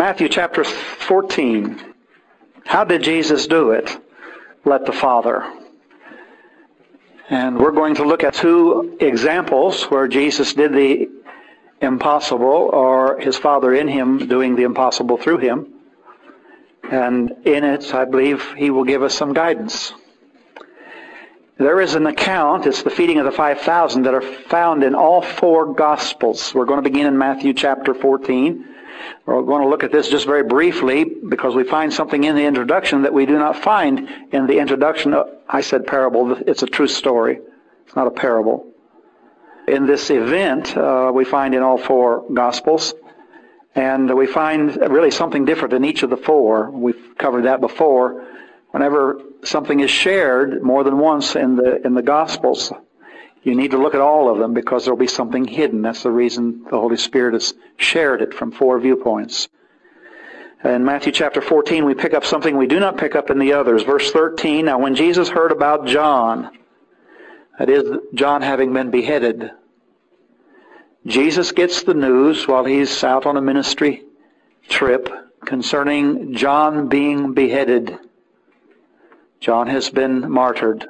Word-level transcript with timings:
Matthew 0.00 0.30
chapter 0.30 0.64
14. 0.64 1.78
How 2.64 2.84
did 2.84 3.02
Jesus 3.02 3.46
do 3.46 3.72
it? 3.72 3.98
Let 4.64 4.86
the 4.86 4.92
Father. 4.92 5.44
And 7.28 7.58
we're 7.58 7.72
going 7.72 7.96
to 7.96 8.04
look 8.04 8.24
at 8.24 8.32
two 8.32 8.96
examples 8.98 9.84
where 9.90 10.08
Jesus 10.08 10.54
did 10.54 10.72
the 10.72 11.10
impossible 11.82 12.70
or 12.72 13.20
his 13.20 13.36
Father 13.36 13.74
in 13.74 13.88
him 13.88 14.26
doing 14.26 14.56
the 14.56 14.62
impossible 14.62 15.18
through 15.18 15.36
him. 15.36 15.70
And 16.90 17.32
in 17.44 17.64
it, 17.64 17.92
I 17.92 18.06
believe 18.06 18.54
he 18.56 18.70
will 18.70 18.84
give 18.84 19.02
us 19.02 19.14
some 19.14 19.34
guidance. 19.34 19.92
There 21.58 21.78
is 21.78 21.94
an 21.94 22.06
account, 22.06 22.64
it's 22.64 22.84
the 22.84 22.88
feeding 22.88 23.18
of 23.18 23.26
the 23.26 23.32
5,000 23.32 24.04
that 24.04 24.14
are 24.14 24.22
found 24.22 24.82
in 24.82 24.94
all 24.94 25.20
four 25.20 25.74
Gospels. 25.74 26.54
We're 26.54 26.64
going 26.64 26.82
to 26.82 26.90
begin 26.90 27.04
in 27.04 27.18
Matthew 27.18 27.52
chapter 27.52 27.92
14. 27.92 28.69
We're 29.26 29.42
going 29.42 29.62
to 29.62 29.68
look 29.68 29.84
at 29.84 29.92
this 29.92 30.08
just 30.08 30.26
very 30.26 30.42
briefly 30.42 31.04
because 31.04 31.54
we 31.54 31.64
find 31.64 31.92
something 31.92 32.24
in 32.24 32.34
the 32.34 32.44
introduction 32.44 33.02
that 33.02 33.12
we 33.12 33.26
do 33.26 33.38
not 33.38 33.56
find 33.56 34.08
in 34.32 34.46
the 34.46 34.58
introduction. 34.58 35.14
I 35.48 35.60
said 35.60 35.86
parable. 35.86 36.36
It's 36.46 36.62
a 36.62 36.66
true 36.66 36.88
story. 36.88 37.40
It's 37.86 37.96
not 37.96 38.06
a 38.06 38.10
parable. 38.10 38.66
In 39.68 39.86
this 39.86 40.10
event, 40.10 40.76
uh, 40.76 41.10
we 41.14 41.24
find 41.24 41.54
in 41.54 41.62
all 41.62 41.78
four 41.78 42.24
Gospels, 42.32 42.94
and 43.74 44.12
we 44.16 44.26
find 44.26 44.76
really 44.76 45.10
something 45.10 45.44
different 45.44 45.74
in 45.74 45.84
each 45.84 46.02
of 46.02 46.10
the 46.10 46.16
four. 46.16 46.70
We've 46.70 47.16
covered 47.16 47.44
that 47.44 47.60
before. 47.60 48.26
Whenever 48.70 49.20
something 49.42 49.80
is 49.80 49.90
shared 49.90 50.62
more 50.62 50.84
than 50.84 50.98
once 50.98 51.36
in 51.36 51.56
the 51.56 51.84
in 51.84 51.94
the 51.94 52.02
Gospels, 52.02 52.72
you 53.42 53.54
need 53.54 53.70
to 53.70 53.78
look 53.78 53.94
at 53.94 54.00
all 54.00 54.30
of 54.30 54.38
them 54.38 54.52
because 54.52 54.84
there'll 54.84 54.98
be 54.98 55.06
something 55.06 55.44
hidden. 55.44 55.82
That's 55.82 56.02
the 56.02 56.10
reason 56.10 56.64
the 56.64 56.78
Holy 56.78 56.96
Spirit 56.96 57.34
has 57.34 57.54
shared 57.76 58.20
it 58.20 58.34
from 58.34 58.52
four 58.52 58.78
viewpoints. 58.78 59.48
In 60.62 60.84
Matthew 60.84 61.12
chapter 61.12 61.40
14, 61.40 61.86
we 61.86 61.94
pick 61.94 62.12
up 62.12 62.24
something 62.24 62.56
we 62.56 62.66
do 62.66 62.78
not 62.78 62.98
pick 62.98 63.16
up 63.16 63.30
in 63.30 63.38
the 63.38 63.54
others. 63.54 63.82
Verse 63.82 64.12
13, 64.12 64.66
now 64.66 64.78
when 64.78 64.94
Jesus 64.94 65.30
heard 65.30 65.52
about 65.52 65.86
John, 65.86 66.50
that 67.58 67.70
is, 67.70 67.98
John 68.14 68.42
having 68.42 68.72
been 68.74 68.90
beheaded, 68.90 69.52
Jesus 71.06 71.52
gets 71.52 71.82
the 71.82 71.94
news 71.94 72.46
while 72.46 72.66
he's 72.66 73.02
out 73.02 73.24
on 73.24 73.38
a 73.38 73.42
ministry 73.42 74.02
trip 74.68 75.08
concerning 75.46 76.34
John 76.34 76.88
being 76.88 77.32
beheaded. 77.32 77.98
John 79.40 79.66
has 79.68 79.88
been 79.88 80.30
martyred. 80.30 80.86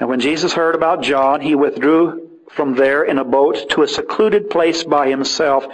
And 0.00 0.08
when 0.08 0.20
Jesus 0.20 0.54
heard 0.54 0.74
about 0.74 1.02
John, 1.02 1.42
he 1.42 1.54
withdrew 1.54 2.30
from 2.50 2.74
there 2.74 3.04
in 3.04 3.18
a 3.18 3.24
boat 3.24 3.68
to 3.70 3.82
a 3.82 3.88
secluded 3.88 4.48
place 4.48 4.82
by 4.82 5.08
himself 5.08 5.66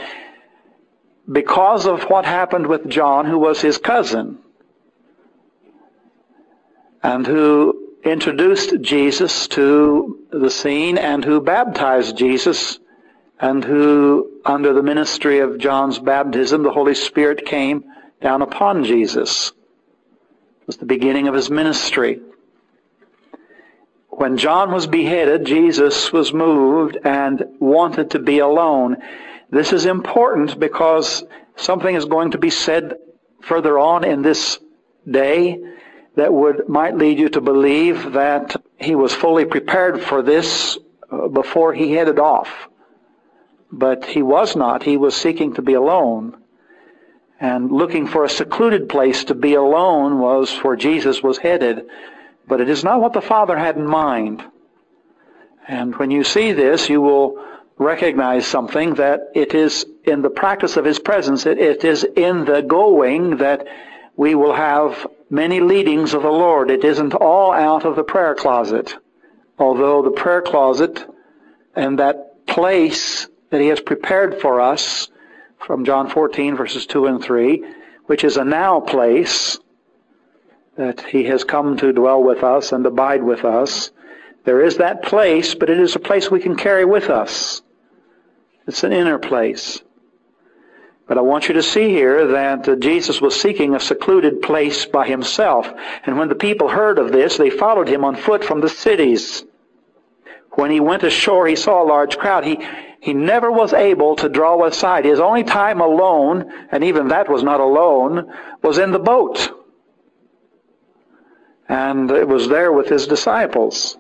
because 1.30 1.86
of 1.86 2.02
what 2.04 2.24
happened 2.24 2.66
with 2.66 2.88
John, 2.88 3.24
who 3.24 3.38
was 3.38 3.60
his 3.60 3.78
cousin, 3.78 4.38
and 7.02 7.24
who 7.26 7.94
introduced 8.04 8.80
Jesus 8.80 9.46
to 9.48 10.26
the 10.30 10.50
scene 10.50 10.98
and 10.98 11.24
who 11.24 11.40
baptized 11.40 12.16
Jesus 12.16 12.78
and 13.38 13.64
who, 13.64 14.40
under 14.44 14.72
the 14.72 14.82
ministry 14.82 15.40
of 15.40 15.58
John's 15.58 15.98
baptism, 15.98 16.62
the 16.62 16.72
Holy 16.72 16.94
Spirit 16.94 17.46
came 17.46 17.84
down 18.20 18.42
upon 18.42 18.84
Jesus. 18.84 19.52
It 20.60 20.66
was 20.66 20.78
the 20.78 20.86
beginning 20.86 21.28
of 21.28 21.34
his 21.34 21.50
ministry. 21.50 22.20
When 24.16 24.38
John 24.38 24.72
was 24.72 24.86
beheaded, 24.86 25.44
Jesus 25.44 26.10
was 26.10 26.32
moved 26.32 26.96
and 27.04 27.44
wanted 27.60 28.12
to 28.12 28.18
be 28.18 28.38
alone. 28.38 28.96
This 29.50 29.74
is 29.74 29.84
important 29.84 30.58
because 30.58 31.22
something 31.56 31.94
is 31.94 32.06
going 32.06 32.30
to 32.30 32.38
be 32.38 32.48
said 32.48 32.94
further 33.42 33.78
on 33.78 34.04
in 34.04 34.22
this 34.22 34.58
day 35.06 35.60
that 36.14 36.32
would 36.32 36.66
might 36.66 36.96
lead 36.96 37.18
you 37.18 37.28
to 37.28 37.42
believe 37.42 38.12
that 38.12 38.56
he 38.78 38.94
was 38.94 39.12
fully 39.12 39.44
prepared 39.44 40.02
for 40.02 40.22
this 40.22 40.78
uh, 41.12 41.28
before 41.28 41.74
he 41.74 41.92
headed 41.92 42.18
off. 42.18 42.68
But 43.70 44.06
he 44.06 44.22
was 44.22 44.56
not. 44.56 44.82
He 44.82 44.96
was 44.96 45.14
seeking 45.14 45.52
to 45.56 45.62
be 45.62 45.74
alone. 45.74 46.38
And 47.38 47.70
looking 47.70 48.06
for 48.06 48.24
a 48.24 48.30
secluded 48.30 48.88
place 48.88 49.24
to 49.24 49.34
be 49.34 49.52
alone 49.52 50.20
was 50.20 50.56
where 50.64 50.76
Jesus 50.76 51.22
was 51.22 51.36
headed. 51.36 51.86
But 52.46 52.60
it 52.60 52.68
is 52.68 52.84
not 52.84 53.00
what 53.00 53.12
the 53.12 53.20
Father 53.20 53.56
had 53.56 53.76
in 53.76 53.86
mind. 53.86 54.44
And 55.66 55.96
when 55.96 56.10
you 56.10 56.22
see 56.22 56.52
this, 56.52 56.88
you 56.88 57.00
will 57.00 57.44
recognize 57.78 58.46
something 58.46 58.94
that 58.94 59.30
it 59.34 59.54
is 59.54 59.84
in 60.04 60.22
the 60.22 60.30
practice 60.30 60.76
of 60.76 60.84
His 60.84 60.98
presence, 60.98 61.46
it, 61.46 61.58
it 61.58 61.84
is 61.84 62.04
in 62.04 62.44
the 62.44 62.62
going 62.62 63.38
that 63.38 63.66
we 64.16 64.34
will 64.34 64.54
have 64.54 65.06
many 65.28 65.60
leadings 65.60 66.14
of 66.14 66.22
the 66.22 66.30
Lord. 66.30 66.70
It 66.70 66.84
isn't 66.84 67.14
all 67.14 67.52
out 67.52 67.84
of 67.84 67.96
the 67.96 68.04
prayer 68.04 68.34
closet. 68.34 68.94
Although 69.58 70.02
the 70.02 70.10
prayer 70.10 70.42
closet 70.42 71.04
and 71.74 71.98
that 71.98 72.46
place 72.46 73.26
that 73.50 73.60
He 73.60 73.68
has 73.68 73.80
prepared 73.80 74.40
for 74.40 74.60
us 74.60 75.08
from 75.58 75.84
John 75.84 76.08
14 76.08 76.56
verses 76.56 76.86
2 76.86 77.06
and 77.06 77.22
3, 77.22 77.64
which 78.04 78.24
is 78.24 78.36
a 78.36 78.44
now 78.44 78.80
place, 78.80 79.58
that 80.76 81.00
He 81.00 81.24
has 81.24 81.44
come 81.44 81.76
to 81.78 81.92
dwell 81.92 82.22
with 82.22 82.42
us 82.44 82.72
and 82.72 82.84
abide 82.84 83.22
with 83.22 83.44
us. 83.44 83.90
There 84.44 84.60
is 84.60 84.76
that 84.76 85.02
place, 85.02 85.54
but 85.54 85.70
it 85.70 85.80
is 85.80 85.96
a 85.96 86.00
place 86.00 86.30
we 86.30 86.40
can 86.40 86.56
carry 86.56 86.84
with 86.84 87.10
us. 87.10 87.62
It's 88.66 88.84
an 88.84 88.92
inner 88.92 89.18
place. 89.18 89.82
But 91.08 91.18
I 91.18 91.20
want 91.20 91.48
you 91.48 91.54
to 91.54 91.62
see 91.62 91.88
here 91.88 92.26
that 92.28 92.80
Jesus 92.80 93.20
was 93.20 93.40
seeking 93.40 93.74
a 93.74 93.80
secluded 93.80 94.42
place 94.42 94.86
by 94.86 95.06
himself. 95.06 95.72
And 96.04 96.18
when 96.18 96.28
the 96.28 96.34
people 96.34 96.68
heard 96.68 96.98
of 96.98 97.12
this, 97.12 97.36
they 97.36 97.50
followed 97.50 97.88
him 97.88 98.04
on 98.04 98.16
foot 98.16 98.44
from 98.44 98.60
the 98.60 98.68
cities. 98.68 99.44
When 100.52 100.70
he 100.70 100.80
went 100.80 101.04
ashore, 101.04 101.46
he 101.46 101.54
saw 101.54 101.82
a 101.82 101.86
large 101.86 102.18
crowd. 102.18 102.44
He, 102.44 102.58
he 103.00 103.14
never 103.14 103.52
was 103.52 103.72
able 103.72 104.16
to 104.16 104.28
draw 104.28 104.64
aside. 104.64 105.04
His 105.04 105.20
only 105.20 105.44
time 105.44 105.80
alone, 105.80 106.52
and 106.72 106.82
even 106.82 107.08
that 107.08 107.30
was 107.30 107.42
not 107.42 107.60
alone, 107.60 108.32
was 108.62 108.78
in 108.78 108.90
the 108.90 108.98
boat 108.98 109.50
and 111.68 112.10
it 112.10 112.28
was 112.28 112.48
there 112.48 112.72
with 112.72 112.88
his 112.88 113.06
disciples. 113.06 113.96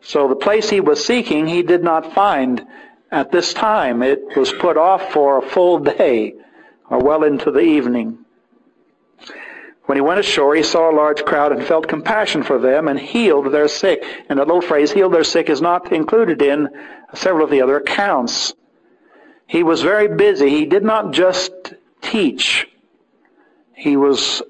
So 0.00 0.28
the 0.28 0.36
place 0.36 0.68
he 0.68 0.80
was 0.80 1.04
seeking, 1.04 1.46
he 1.46 1.62
did 1.62 1.82
not 1.82 2.14
find 2.14 2.66
at 3.10 3.30
this 3.30 3.54
time. 3.54 4.02
It 4.02 4.36
was 4.36 4.52
put 4.52 4.76
off 4.76 5.12
for 5.12 5.38
a 5.38 5.48
full 5.48 5.78
day, 5.78 6.34
or 6.90 6.98
well 6.98 7.22
into 7.22 7.50
the 7.50 7.60
evening. 7.60 8.18
When 9.84 9.96
he 9.96 10.02
went 10.02 10.20
ashore, 10.20 10.54
he 10.54 10.62
saw 10.62 10.90
a 10.90 10.94
large 10.94 11.24
crowd 11.24 11.52
and 11.52 11.64
felt 11.64 11.88
compassion 11.88 12.42
for 12.42 12.58
them 12.58 12.88
and 12.88 12.98
healed 12.98 13.52
their 13.52 13.68
sick. 13.68 14.04
And 14.28 14.38
the 14.38 14.44
little 14.44 14.62
phrase, 14.62 14.92
healed 14.92 15.12
their 15.12 15.24
sick, 15.24 15.50
is 15.50 15.60
not 15.60 15.92
included 15.92 16.40
in 16.40 16.68
several 17.14 17.44
of 17.44 17.50
the 17.50 17.62
other 17.62 17.76
accounts. 17.76 18.54
He 19.46 19.62
was 19.62 19.82
very 19.82 20.08
busy. 20.08 20.50
He 20.50 20.66
did 20.66 20.84
not 20.84 21.12
just 21.12 21.74
teach. 22.00 22.68
He 23.74 23.96
was 23.96 24.42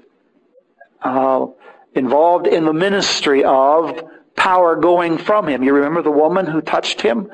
uh, 1.01 1.47
involved 1.95 2.47
in 2.47 2.65
the 2.65 2.73
ministry 2.73 3.45
of 3.45 4.03
power 4.37 4.77
going 4.77 5.19
from 5.19 5.49
him. 5.49 5.63
You 5.63 5.75
remember 5.75 6.03
the 6.03 6.11
woman 6.11 6.47
who 6.47 6.61
touched 6.61 7.01
him 7.01 7.31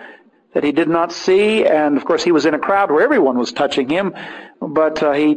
that 0.55 0.65
he 0.65 0.73
did 0.73 0.89
not 0.89 1.13
see? 1.13 1.65
And 1.65 1.97
of 1.97 2.05
course, 2.05 2.25
he 2.25 2.33
was 2.33 2.47
in 2.47 2.55
a 2.55 2.59
crowd 2.59 2.91
where 2.91 3.03
everyone 3.03 3.39
was 3.39 3.53
touching 3.53 3.89
him, 3.89 4.15
but 4.61 5.03
uh, 5.03 5.13
he 5.13 5.37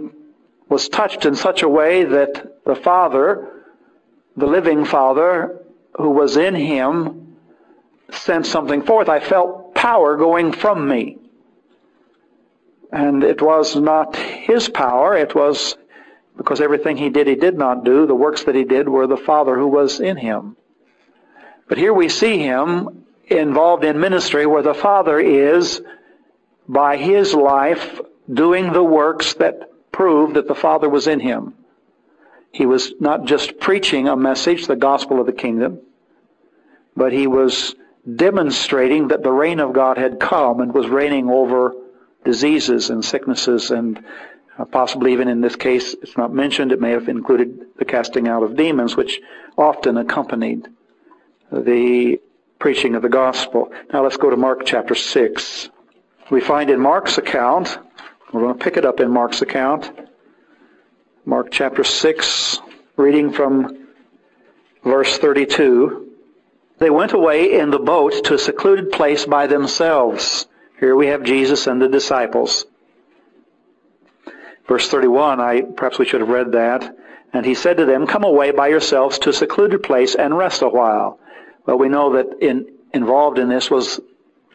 was 0.69 0.89
touched 0.89 1.25
in 1.25 1.35
such 1.35 1.61
a 1.63 1.69
way 1.69 2.03
that 2.03 2.63
the 2.65 2.75
Father, 2.75 3.65
the 4.37 4.47
living 4.47 4.85
Father, 4.85 5.59
who 5.95 6.09
was 6.09 6.37
in 6.37 6.55
him, 6.55 7.37
sent 8.11 8.45
something 8.45 8.81
forth. 8.83 9.09
I 9.09 9.19
felt 9.19 9.75
power 9.75 10.17
going 10.17 10.53
from 10.53 10.87
me. 10.87 11.17
And 12.91 13.23
it 13.23 13.41
was 13.41 13.75
not 13.75 14.15
his 14.15 14.67
power, 14.67 15.15
it 15.15 15.33
was 15.33 15.77
because 16.41 16.59
everything 16.59 16.97
he 16.97 17.09
did, 17.09 17.27
he 17.27 17.35
did 17.35 17.55
not 17.55 17.83
do. 17.83 18.07
The 18.07 18.15
works 18.15 18.45
that 18.45 18.55
he 18.55 18.63
did 18.63 18.89
were 18.89 19.05
the 19.05 19.15
Father 19.15 19.55
who 19.55 19.67
was 19.67 19.99
in 19.99 20.17
him. 20.17 20.57
But 21.67 21.77
here 21.77 21.93
we 21.93 22.09
see 22.09 22.39
him 22.39 23.05
involved 23.27 23.83
in 23.83 23.99
ministry 23.99 24.47
where 24.47 24.63
the 24.63 24.73
Father 24.73 25.19
is, 25.19 25.81
by 26.67 26.97
his 26.97 27.35
life, 27.35 28.01
doing 28.31 28.73
the 28.73 28.83
works 28.83 29.35
that 29.35 29.71
prove 29.91 30.33
that 30.33 30.47
the 30.47 30.55
Father 30.55 30.89
was 30.89 31.05
in 31.05 31.19
him. 31.19 31.53
He 32.51 32.65
was 32.65 32.93
not 32.99 33.25
just 33.25 33.59
preaching 33.59 34.07
a 34.07 34.15
message, 34.15 34.65
the 34.65 34.75
gospel 34.75 35.19
of 35.19 35.27
the 35.27 35.33
kingdom, 35.33 35.79
but 36.97 37.13
he 37.13 37.27
was 37.27 37.75
demonstrating 38.15 39.09
that 39.09 39.21
the 39.21 39.31
reign 39.31 39.59
of 39.59 39.73
God 39.73 39.97
had 39.99 40.19
come 40.19 40.59
and 40.59 40.73
was 40.73 40.87
reigning 40.87 41.29
over 41.29 41.75
diseases 42.25 42.89
and 42.89 43.05
sicknesses 43.05 43.69
and 43.69 44.03
uh, 44.57 44.65
possibly 44.65 45.13
even 45.13 45.27
in 45.27 45.41
this 45.41 45.55
case, 45.55 45.93
it's 46.01 46.17
not 46.17 46.33
mentioned. 46.33 46.71
It 46.71 46.81
may 46.81 46.91
have 46.91 47.07
included 47.07 47.67
the 47.77 47.85
casting 47.85 48.27
out 48.27 48.43
of 48.43 48.55
demons, 48.55 48.95
which 48.95 49.21
often 49.57 49.97
accompanied 49.97 50.67
the 51.51 52.19
preaching 52.59 52.95
of 52.95 53.01
the 53.01 53.09
gospel. 53.09 53.71
Now 53.91 54.03
let's 54.03 54.17
go 54.17 54.29
to 54.29 54.37
Mark 54.37 54.65
chapter 54.65 54.95
6. 54.95 55.69
We 56.29 56.41
find 56.41 56.69
in 56.69 56.79
Mark's 56.79 57.17
account 57.17 57.77
We're 58.31 58.41
going 58.41 58.57
to 58.57 58.63
pick 58.63 58.77
it 58.77 58.85
up 58.85 59.01
in 59.01 59.11
Mark's 59.11 59.41
account. 59.41 59.91
Mark 61.25 61.47
chapter 61.51 61.83
6, 61.83 62.59
reading 62.95 63.33
from 63.33 63.89
verse 64.85 65.17
32. 65.17 66.07
They 66.77 66.89
went 66.89 67.11
away 67.11 67.59
in 67.59 67.71
the 67.71 67.79
boat 67.79 68.23
to 68.23 68.35
a 68.35 68.39
secluded 68.39 68.91
place 68.91 69.25
by 69.25 69.47
themselves. 69.47 70.47
Here 70.79 70.95
we 70.95 71.07
have 71.07 71.23
Jesus 71.23 71.67
and 71.67 71.81
the 71.81 71.89
disciples. 71.89 72.65
Verse 74.71 74.87
31, 74.87 75.41
I, 75.41 75.63
perhaps 75.63 75.99
we 75.99 76.05
should 76.05 76.21
have 76.21 76.29
read 76.29 76.53
that. 76.53 76.95
And 77.33 77.45
he 77.45 77.55
said 77.55 77.75
to 77.75 77.85
them, 77.85 78.07
Come 78.07 78.23
away 78.23 78.51
by 78.51 78.69
yourselves 78.69 79.19
to 79.19 79.31
a 79.31 79.33
secluded 79.33 79.83
place 79.83 80.15
and 80.15 80.37
rest 80.37 80.61
a 80.61 80.69
while. 80.69 81.19
Well, 81.65 81.77
we 81.77 81.89
know 81.89 82.13
that 82.13 82.37
in, 82.39 82.67
involved 82.93 83.37
in 83.37 83.49
this 83.49 83.69
was 83.69 83.99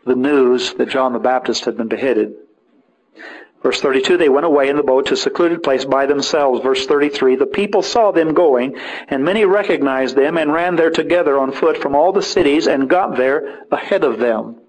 the 0.06 0.14
news 0.14 0.72
that 0.72 0.88
John 0.88 1.12
the 1.12 1.18
Baptist 1.18 1.66
had 1.66 1.76
been 1.76 1.88
beheaded. 1.88 2.32
Verse 3.62 3.78
32, 3.82 4.16
they 4.16 4.30
went 4.30 4.46
away 4.46 4.70
in 4.70 4.76
the 4.76 4.82
boat 4.82 5.04
to 5.08 5.12
a 5.12 5.18
secluded 5.18 5.62
place 5.62 5.84
by 5.84 6.06
themselves. 6.06 6.62
Verse 6.62 6.86
33, 6.86 7.36
the 7.36 7.44
people 7.44 7.82
saw 7.82 8.10
them 8.10 8.32
going, 8.32 8.74
and 9.08 9.22
many 9.22 9.44
recognized 9.44 10.16
them 10.16 10.38
and 10.38 10.50
ran 10.50 10.76
there 10.76 10.90
together 10.90 11.38
on 11.38 11.52
foot 11.52 11.76
from 11.76 11.94
all 11.94 12.12
the 12.12 12.22
cities 12.22 12.66
and 12.66 12.88
got 12.88 13.19
there 13.19 13.66
ahead 13.70 14.02
of 14.02 14.19
them. 14.19 14.62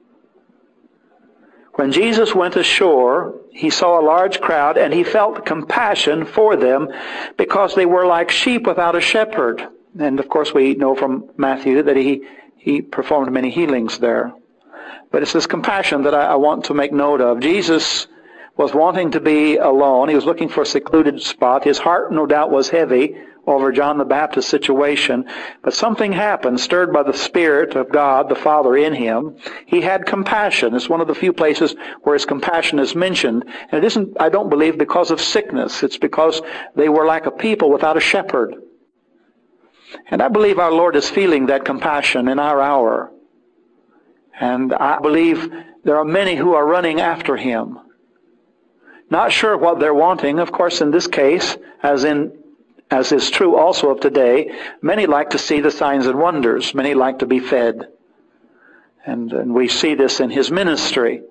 When 1.75 1.93
Jesus 1.93 2.35
went 2.35 2.57
ashore, 2.57 3.37
he 3.51 3.69
saw 3.69 3.99
a 3.99 4.05
large 4.05 4.41
crowd 4.41 4.77
and 4.77 4.94
he 4.94 5.03
felt 5.03 5.45
compassion 5.45 6.25
for 6.25 6.55
them 6.55 6.89
because 7.38 7.75
they 7.75 7.85
were 7.85 8.05
like 8.05 8.29
sheep 8.31 8.67
without 8.67 8.95
a 8.95 9.01
shepherd. 9.01 9.65
And 9.99 10.19
of 10.19 10.29
course 10.29 10.53
we 10.53 10.75
know 10.75 10.95
from 10.95 11.29
Matthew 11.38 11.83
that 11.83 11.97
he, 11.97 12.23
he 12.57 12.81
performed 12.81 13.31
many 13.31 13.49
healings 13.49 13.99
there. 13.99 14.33
But 15.11 15.23
it's 15.23 15.33
this 15.33 15.47
compassion 15.47 16.03
that 16.03 16.13
I, 16.13 16.25
I 16.25 16.35
want 16.35 16.65
to 16.65 16.73
make 16.73 16.91
note 16.91 17.21
of. 17.21 17.39
Jesus 17.39 18.07
was 18.57 18.73
wanting 18.73 19.11
to 19.11 19.19
be 19.19 19.57
alone. 19.57 20.09
He 20.09 20.15
was 20.15 20.25
looking 20.25 20.50
for 20.50 20.61
a 20.61 20.65
secluded 20.65 21.21
spot. 21.21 21.63
His 21.63 21.77
heart, 21.77 22.11
no 22.11 22.25
doubt, 22.25 22.51
was 22.51 22.69
heavy 22.69 23.15
over 23.47 23.71
John 23.71 23.97
the 23.97 24.05
Baptist's 24.05 24.51
situation, 24.51 25.25
but 25.63 25.73
something 25.73 26.11
happened, 26.11 26.59
stirred 26.59 26.91
by 26.91 27.03
the 27.03 27.13
Spirit 27.13 27.75
of 27.75 27.89
God, 27.89 28.27
the 28.27 28.35
Father 28.35 28.75
in 28.75 28.94
him. 28.94 29.38
He 29.65 29.81
had 29.81 30.05
compassion. 30.05 30.75
It's 30.75 30.89
one 30.89 30.99
of 30.99 31.07
the 31.07 31.15
few 31.15 31.31
places 31.31 31.73
where 32.03 32.13
his 32.13 32.25
compassion 32.25 32.77
is 32.77 32.94
mentioned. 32.94 33.45
And 33.71 33.83
it 33.83 33.88
isn't, 33.88 34.17
I 34.19 34.27
don't 34.27 34.49
believe, 34.49 34.77
because 34.77 35.11
of 35.11 35.21
sickness. 35.21 35.81
It's 35.81 35.97
because 35.97 36.41
they 36.75 36.89
were 36.89 37.05
like 37.05 37.25
a 37.25 37.31
people 37.31 37.71
without 37.71 37.95
a 37.95 38.01
shepherd. 38.01 38.55
And 40.11 40.21
I 40.21 40.27
believe 40.27 40.59
our 40.59 40.71
Lord 40.71 40.97
is 40.97 41.09
feeling 41.09 41.45
that 41.45 41.63
compassion 41.63 42.27
in 42.27 42.39
our 42.39 42.61
hour. 42.61 43.11
And 44.39 44.73
I 44.73 45.00
believe 45.00 45.50
there 45.85 45.97
are 45.97 46.05
many 46.05 46.35
who 46.35 46.53
are 46.53 46.67
running 46.67 47.00
after 47.00 47.38
him. 47.38 47.79
Not 49.09 49.31
sure 49.31 49.57
what 49.57 49.79
they're 49.79 49.93
wanting. 49.93 50.39
Of 50.39 50.51
course, 50.51 50.81
in 50.81 50.91
this 50.91 51.07
case, 51.07 51.55
as 51.81 52.03
in 52.03 52.33
as 52.89 53.12
is 53.12 53.30
true 53.30 53.57
also 53.57 53.89
of 53.89 54.00
today, 54.00 54.51
many 54.81 55.06
like 55.06 55.31
to 55.31 55.38
see 55.38 55.60
the 55.60 55.72
signs 55.72 56.07
and 56.07 56.18
wonders. 56.19 56.74
Many 56.74 56.94
like 56.94 57.19
to 57.19 57.25
be 57.25 57.39
fed. 57.39 57.89
And, 59.06 59.31
and 59.34 59.54
we 59.54 59.68
see 59.68 59.94
this 59.94 60.19
in 60.19 60.30
his 60.30 60.51
ministry. 60.51 61.22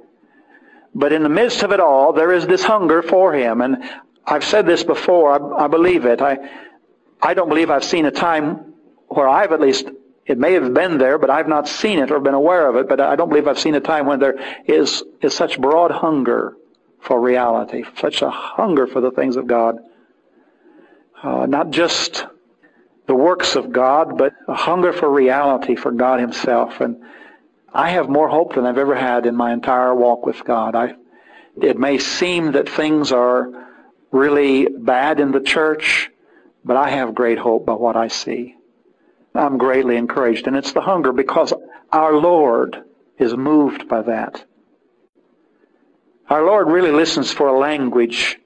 But 0.94 1.12
in 1.12 1.22
the 1.22 1.28
midst 1.28 1.62
of 1.62 1.72
it 1.72 1.80
all, 1.80 2.12
there 2.12 2.32
is 2.32 2.46
this 2.46 2.62
hunger 2.62 3.02
for 3.02 3.32
him. 3.32 3.60
And 3.62 3.78
I've 4.26 4.44
said 4.44 4.66
this 4.66 4.84
before. 4.84 5.32
I, 5.32 5.64
I 5.64 5.68
believe 5.68 6.04
it. 6.04 6.20
I, 6.20 6.38
I 7.22 7.32
don't 7.32 7.48
believe 7.48 7.70
I've 7.70 7.84
seen 7.84 8.04
a 8.04 8.10
time 8.10 8.74
where 9.08 9.28
I've 9.28 9.52
at 9.52 9.60
least, 9.60 9.88
it 10.26 10.38
may 10.38 10.52
have 10.54 10.74
been 10.74 10.98
there, 10.98 11.18
but 11.18 11.30
I've 11.30 11.48
not 11.48 11.68
seen 11.68 12.00
it 12.00 12.10
or 12.10 12.20
been 12.20 12.34
aware 12.34 12.68
of 12.68 12.76
it. 12.76 12.88
But 12.88 13.00
I 13.00 13.16
don't 13.16 13.30
believe 13.30 13.48
I've 13.48 13.58
seen 13.58 13.74
a 13.74 13.80
time 13.80 14.06
when 14.06 14.20
there 14.20 14.38
is, 14.66 15.02
is 15.22 15.32
such 15.32 15.58
broad 15.58 15.90
hunger 15.90 16.56
for 17.00 17.18
reality, 17.18 17.84
such 17.98 18.20
a 18.20 18.28
hunger 18.28 18.86
for 18.86 19.00
the 19.00 19.10
things 19.10 19.36
of 19.36 19.46
God 19.46 19.78
uh, 21.26 21.44
not 21.46 21.70
just 21.70 22.24
the 23.06 23.14
works 23.14 23.56
of 23.56 23.72
God, 23.72 24.16
but 24.16 24.32
a 24.46 24.54
hunger 24.54 24.92
for 24.92 25.10
reality 25.10 25.74
for 25.74 25.90
God 25.90 26.20
Himself. 26.20 26.80
And 26.80 27.02
I 27.74 27.90
have 27.90 28.08
more 28.08 28.28
hope 28.28 28.54
than 28.54 28.64
I've 28.64 28.78
ever 28.78 28.94
had 28.94 29.26
in 29.26 29.34
my 29.34 29.52
entire 29.52 29.92
walk 29.92 30.24
with 30.24 30.44
God. 30.44 30.76
I, 30.76 30.94
it 31.60 31.78
may 31.78 31.98
seem 31.98 32.52
that 32.52 32.68
things 32.68 33.10
are 33.10 33.50
really 34.12 34.68
bad 34.68 35.18
in 35.18 35.32
the 35.32 35.40
church, 35.40 36.10
but 36.64 36.76
I 36.76 36.90
have 36.90 37.14
great 37.14 37.38
hope 37.38 37.66
by 37.66 37.74
what 37.74 37.96
I 37.96 38.06
see. 38.06 38.54
I'm 39.34 39.58
greatly 39.58 39.96
encouraged, 39.96 40.46
and 40.46 40.56
it's 40.56 40.72
the 40.72 40.80
hunger 40.80 41.12
because 41.12 41.52
our 41.92 42.14
Lord 42.14 42.84
is 43.18 43.34
moved 43.36 43.88
by 43.88 44.02
that. 44.02 44.44
Our 46.30 46.44
Lord 46.44 46.68
really 46.68 46.92
listens 46.92 47.32
for 47.32 47.48
a 47.48 47.58
language 47.58 48.38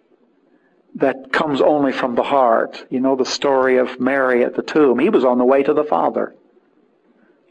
that 0.97 1.33
comes 1.33 1.61
only 1.61 1.93
from 1.93 2.15
the 2.15 2.23
heart. 2.23 2.85
You 2.91 3.01
know 3.01 3.17
the 3.17 3.25
story 3.25 3.79
of 3.79 4.01
Mary 4.01 4.45
at 4.45 4.57
the 4.57 4.63
tomb. 4.63 4.99
He 4.99 5.09
was 5.09 5.25
on 5.25 5.39
the 5.39 5.45
way 5.45 5.63
to 5.63 5.73
the 5.73 5.85
Father. 5.85 6.35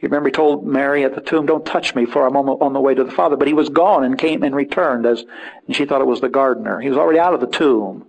You 0.01 0.07
remember 0.07 0.29
he 0.29 0.33
told 0.33 0.65
Mary 0.65 1.03
at 1.03 1.13
the 1.13 1.21
tomb, 1.21 1.45
don't 1.45 1.65
touch 1.65 1.93
me 1.93 2.05
for 2.05 2.25
I'm 2.25 2.37
on 2.37 2.73
the 2.73 2.79
way 2.79 2.95
to 2.95 3.03
the 3.03 3.11
Father. 3.11 3.35
But 3.35 3.47
he 3.47 3.53
was 3.53 3.67
gone 3.67 4.05
and 4.05 4.17
came 4.17 4.43
and 4.43 4.55
returned 4.55 5.05
as, 5.05 5.25
and 5.67 5.75
she 5.75 5.85
thought 5.85 5.99
it 5.99 6.07
was 6.07 6.21
the 6.21 6.29
gardener. 6.29 6.79
He 6.79 6.89
was 6.89 6.97
already 6.97 7.19
out 7.19 7.33
of 7.33 7.41
the 7.41 7.47
tomb. 7.47 8.05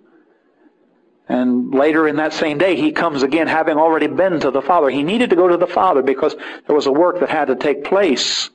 And 1.28 1.72
later 1.72 2.06
in 2.06 2.16
that 2.16 2.32
same 2.32 2.58
day, 2.58 2.76
he 2.76 2.92
comes 2.92 3.22
again 3.22 3.46
having 3.46 3.76
already 3.76 4.08
been 4.08 4.40
to 4.40 4.50
the 4.50 4.62
Father. 4.62 4.90
He 4.90 5.02
needed 5.02 5.30
to 5.30 5.36
go 5.36 5.48
to 5.48 5.56
the 5.56 5.66
Father 5.66 6.02
because 6.02 6.34
there 6.66 6.76
was 6.76 6.86
a 6.86 6.92
work 6.92 7.20
that 7.20 7.28
had 7.28 7.46
to 7.46 7.56
take 7.56 7.84
place. 7.84 8.50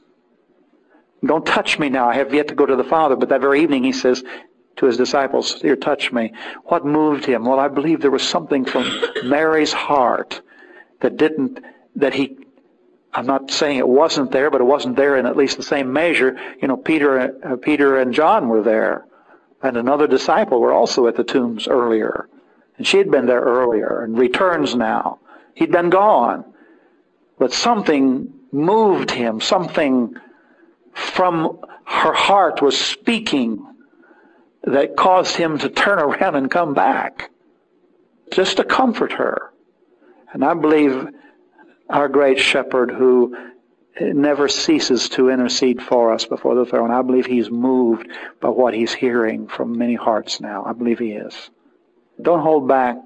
Don't 1.25 1.45
touch 1.45 1.79
me 1.79 1.89
now. 1.89 2.09
I 2.09 2.15
have 2.15 2.33
yet 2.33 2.49
to 2.49 2.55
go 2.55 2.65
to 2.65 2.75
the 2.75 2.83
Father. 2.83 3.15
But 3.15 3.29
that 3.29 3.41
very 3.41 3.61
evening 3.63 3.83
he 3.83 3.93
says, 3.93 4.23
to 4.77 4.85
his 4.85 4.97
disciples, 4.97 5.61
Here, 5.61 5.75
touch 5.75 6.11
me. 6.11 6.33
What 6.65 6.85
moved 6.85 7.25
him? 7.25 7.45
Well, 7.45 7.59
I 7.59 7.67
believe 7.67 8.01
there 8.01 8.11
was 8.11 8.27
something 8.27 8.65
from 8.65 8.89
Mary's 9.23 9.73
heart 9.73 10.41
that 11.01 11.17
didn't, 11.17 11.63
that 11.95 12.13
he, 12.13 12.37
I'm 13.13 13.25
not 13.25 13.51
saying 13.51 13.77
it 13.77 13.87
wasn't 13.87 14.31
there, 14.31 14.51
but 14.51 14.61
it 14.61 14.65
wasn't 14.65 14.97
there 14.97 15.15
in 15.15 15.25
at 15.25 15.37
least 15.37 15.57
the 15.57 15.63
same 15.63 15.93
measure. 15.93 16.37
You 16.61 16.67
know, 16.67 16.77
Peter, 16.77 17.33
uh, 17.43 17.55
Peter 17.55 17.97
and 17.97 18.13
John 18.13 18.49
were 18.49 18.61
there. 18.61 19.05
And 19.61 19.77
another 19.77 20.07
disciple 20.07 20.59
were 20.59 20.73
also 20.73 21.07
at 21.07 21.15
the 21.15 21.23
tombs 21.23 21.67
earlier. 21.67 22.27
And 22.77 22.85
she 22.85 22.97
had 22.97 23.09
been 23.09 23.25
there 23.25 23.41
earlier 23.41 24.03
and 24.03 24.17
returns 24.17 24.75
now. 24.75 25.19
He'd 25.53 25.71
been 25.71 25.89
gone. 25.89 26.43
But 27.39 27.53
something 27.53 28.33
moved 28.51 29.11
him. 29.11 29.39
Something 29.39 30.15
from 30.93 31.59
her 31.85 32.13
heart 32.13 32.61
was 32.61 32.77
speaking 32.79 33.65
that 34.65 34.97
caused 34.97 35.35
him 35.35 35.57
to 35.59 35.69
turn 35.69 35.99
around 35.99 36.35
and 36.35 36.51
come 36.51 36.73
back 36.73 37.31
just 38.31 38.57
to 38.57 38.63
comfort 38.63 39.13
her. 39.13 39.51
And 40.33 40.43
I 40.43 40.53
believe 40.53 41.07
our 41.89 42.09
great 42.09 42.39
shepherd 42.39 42.91
who 42.91 43.37
never 44.01 44.47
ceases 44.47 45.07
to 45.09 45.29
intercede 45.29 45.81
for 45.81 46.11
us 46.11 46.25
before 46.25 46.55
the 46.55 46.65
throne, 46.65 46.91
I 46.91 47.01
believe 47.01 47.25
he's 47.25 47.49
moved 47.49 48.09
by 48.41 48.49
what 48.49 48.73
he's 48.73 48.93
hearing 48.93 49.47
from 49.47 49.77
many 49.77 49.95
hearts 49.95 50.41
now. 50.41 50.65
I 50.65 50.73
believe 50.73 50.99
he 50.99 51.11
is. 51.11 51.49
Don't 52.21 52.41
hold 52.41 52.67
back 52.67 52.97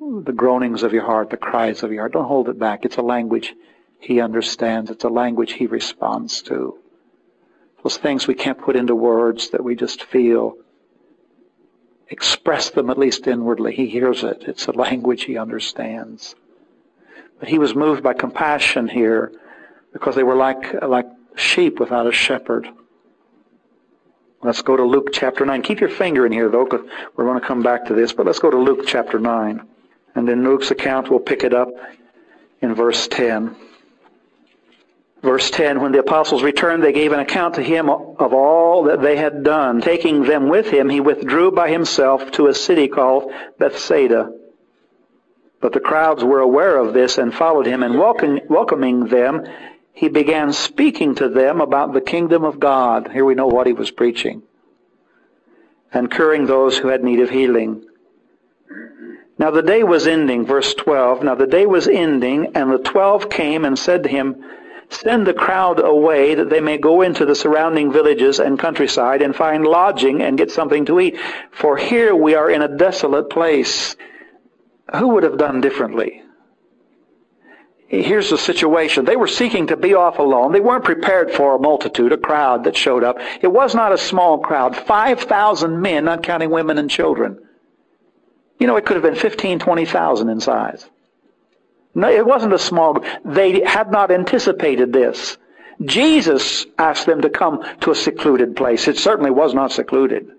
the 0.00 0.32
groanings 0.32 0.82
of 0.82 0.92
your 0.92 1.04
heart, 1.04 1.30
the 1.30 1.36
cries 1.36 1.82
of 1.82 1.92
your 1.92 2.02
heart. 2.02 2.12
Don't 2.12 2.28
hold 2.28 2.48
it 2.48 2.58
back. 2.58 2.84
It's 2.84 2.96
a 2.96 3.02
language 3.02 3.54
he 3.98 4.20
understands. 4.20 4.90
It's 4.90 5.04
a 5.04 5.08
language 5.08 5.52
he 5.52 5.66
responds 5.66 6.42
to. 6.42 6.78
Those 7.82 7.96
things 7.96 8.26
we 8.26 8.34
can't 8.34 8.58
put 8.58 8.76
into 8.76 8.94
words 8.94 9.50
that 9.50 9.62
we 9.62 9.76
just 9.76 10.02
feel. 10.04 10.56
Express 12.08 12.70
them 12.70 12.90
at 12.90 12.98
least 12.98 13.26
inwardly. 13.26 13.74
He 13.74 13.86
hears 13.86 14.24
it. 14.24 14.44
It's 14.46 14.66
a 14.66 14.72
language 14.72 15.24
he 15.24 15.38
understands. 15.38 16.34
But 17.38 17.48
he 17.48 17.58
was 17.58 17.74
moved 17.74 18.02
by 18.02 18.14
compassion 18.14 18.88
here 18.88 19.32
because 19.92 20.16
they 20.16 20.22
were 20.22 20.34
like, 20.34 20.82
like 20.82 21.06
sheep 21.36 21.78
without 21.78 22.06
a 22.06 22.12
shepherd. 22.12 22.68
Let's 24.42 24.62
go 24.62 24.76
to 24.76 24.84
Luke 24.84 25.10
chapter 25.12 25.44
9. 25.44 25.62
Keep 25.62 25.80
your 25.80 25.90
finger 25.90 26.24
in 26.24 26.32
here 26.32 26.48
though, 26.48 26.64
because 26.64 26.88
we're 27.16 27.24
going 27.24 27.40
to 27.40 27.46
come 27.46 27.62
back 27.62 27.86
to 27.86 27.94
this. 27.94 28.12
But 28.12 28.26
let's 28.26 28.38
go 28.38 28.50
to 28.50 28.58
Luke 28.58 28.84
chapter 28.86 29.18
9. 29.18 29.66
And 30.14 30.28
in 30.28 30.44
Luke's 30.44 30.70
account, 30.70 31.10
we'll 31.10 31.20
pick 31.20 31.44
it 31.44 31.54
up 31.54 31.68
in 32.60 32.74
verse 32.74 33.06
10. 33.08 33.54
Verse 35.22 35.50
10, 35.50 35.80
when 35.80 35.90
the 35.90 35.98
apostles 35.98 36.44
returned, 36.44 36.82
they 36.82 36.92
gave 36.92 37.12
an 37.12 37.18
account 37.18 37.56
to 37.56 37.62
him 37.62 37.90
of 37.90 38.32
all 38.32 38.84
that 38.84 39.02
they 39.02 39.16
had 39.16 39.42
done. 39.42 39.80
Taking 39.80 40.22
them 40.22 40.48
with 40.48 40.68
him, 40.68 40.88
he 40.88 41.00
withdrew 41.00 41.50
by 41.50 41.70
himself 41.70 42.30
to 42.32 42.46
a 42.46 42.54
city 42.54 42.86
called 42.86 43.32
Bethsaida. 43.58 44.32
But 45.60 45.72
the 45.72 45.80
crowds 45.80 46.22
were 46.22 46.38
aware 46.38 46.76
of 46.76 46.94
this 46.94 47.18
and 47.18 47.34
followed 47.34 47.66
him, 47.66 47.82
and 47.82 47.98
welcoming 47.98 49.06
them, 49.06 49.44
he 49.92 50.08
began 50.08 50.52
speaking 50.52 51.16
to 51.16 51.28
them 51.28 51.60
about 51.60 51.92
the 51.92 52.00
kingdom 52.00 52.44
of 52.44 52.60
God. 52.60 53.10
Here 53.12 53.24
we 53.24 53.34
know 53.34 53.48
what 53.48 53.66
he 53.66 53.72
was 53.72 53.90
preaching. 53.90 54.42
And 55.92 56.12
curing 56.12 56.46
those 56.46 56.78
who 56.78 56.88
had 56.88 57.02
need 57.02 57.18
of 57.18 57.30
healing. 57.30 57.84
Now 59.36 59.50
the 59.50 59.62
day 59.62 59.82
was 59.82 60.06
ending, 60.06 60.46
verse 60.46 60.74
12. 60.74 61.24
Now 61.24 61.34
the 61.34 61.46
day 61.48 61.66
was 61.66 61.88
ending, 61.88 62.52
and 62.54 62.70
the 62.70 62.78
twelve 62.78 63.28
came 63.28 63.64
and 63.64 63.76
said 63.76 64.04
to 64.04 64.08
him, 64.08 64.44
Send 64.90 65.26
the 65.26 65.34
crowd 65.34 65.84
away 65.84 66.34
that 66.34 66.48
they 66.48 66.60
may 66.60 66.78
go 66.78 67.02
into 67.02 67.26
the 67.26 67.34
surrounding 67.34 67.92
villages 67.92 68.40
and 68.40 68.58
countryside 68.58 69.20
and 69.20 69.36
find 69.36 69.64
lodging 69.64 70.22
and 70.22 70.38
get 70.38 70.50
something 70.50 70.86
to 70.86 70.98
eat. 70.98 71.18
For 71.52 71.76
here 71.76 72.14
we 72.14 72.34
are 72.34 72.50
in 72.50 72.62
a 72.62 72.76
desolate 72.76 73.28
place. 73.28 73.96
Who 74.96 75.08
would 75.08 75.24
have 75.24 75.36
done 75.36 75.60
differently? 75.60 76.22
Here's 77.88 78.28
the 78.28 78.38
situation. 78.38 79.06
They 79.06 79.16
were 79.16 79.26
seeking 79.26 79.68
to 79.68 79.76
be 79.76 79.94
off 79.94 80.18
alone. 80.18 80.52
They 80.52 80.60
weren't 80.60 80.84
prepared 80.84 81.32
for 81.32 81.56
a 81.56 81.58
multitude, 81.58 82.12
a 82.12 82.18
crowd 82.18 82.64
that 82.64 82.76
showed 82.76 83.02
up. 83.02 83.18
It 83.40 83.48
was 83.48 83.74
not 83.74 83.92
a 83.92 83.98
small 83.98 84.38
crowd. 84.38 84.76
5,000 84.76 85.80
men, 85.80 86.04
not 86.04 86.22
counting 86.22 86.50
women 86.50 86.76
and 86.76 86.90
children. 86.90 87.38
You 88.58 88.66
know, 88.66 88.76
it 88.76 88.84
could 88.84 88.96
have 88.96 89.02
been 89.02 89.14
15, 89.14 89.58
20,000 89.58 90.28
in 90.28 90.40
size. 90.40 90.88
No, 91.98 92.08
it 92.08 92.24
wasn't 92.24 92.52
a 92.52 92.60
small, 92.60 92.94
group. 92.94 93.06
they 93.24 93.64
had 93.64 93.90
not 93.90 94.12
anticipated 94.12 94.92
this. 94.92 95.36
Jesus 95.84 96.64
asked 96.78 97.06
them 97.06 97.22
to 97.22 97.28
come 97.28 97.64
to 97.80 97.90
a 97.90 97.94
secluded 97.96 98.54
place. 98.54 98.86
It 98.86 98.98
certainly 98.98 99.32
was 99.32 99.52
not 99.52 99.72
secluded. 99.72 100.30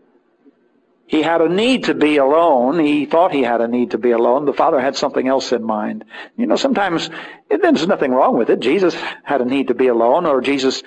He 1.05 1.21
had 1.21 1.41
a 1.41 1.49
need 1.49 1.85
to 1.85 1.93
be 1.93 2.15
alone. 2.15 2.79
He 2.79 3.05
thought 3.05 3.33
he 3.33 3.43
had 3.43 3.59
a 3.59 3.67
need 3.67 3.91
to 3.91 3.97
be 3.97 4.11
alone. 4.11 4.45
The 4.45 4.53
Father 4.53 4.79
had 4.79 4.95
something 4.95 5.27
else 5.27 5.51
in 5.51 5.63
mind. 5.63 6.05
You 6.37 6.47
know, 6.47 6.55
sometimes 6.55 7.09
there's 7.49 7.87
nothing 7.87 8.11
wrong 8.11 8.37
with 8.37 8.49
it. 8.49 8.61
Jesus 8.61 8.95
had 9.23 9.41
a 9.41 9.45
need 9.45 9.67
to 9.67 9.73
be 9.73 9.87
alone, 9.87 10.25
or 10.25 10.39
Jesus, 10.39 10.81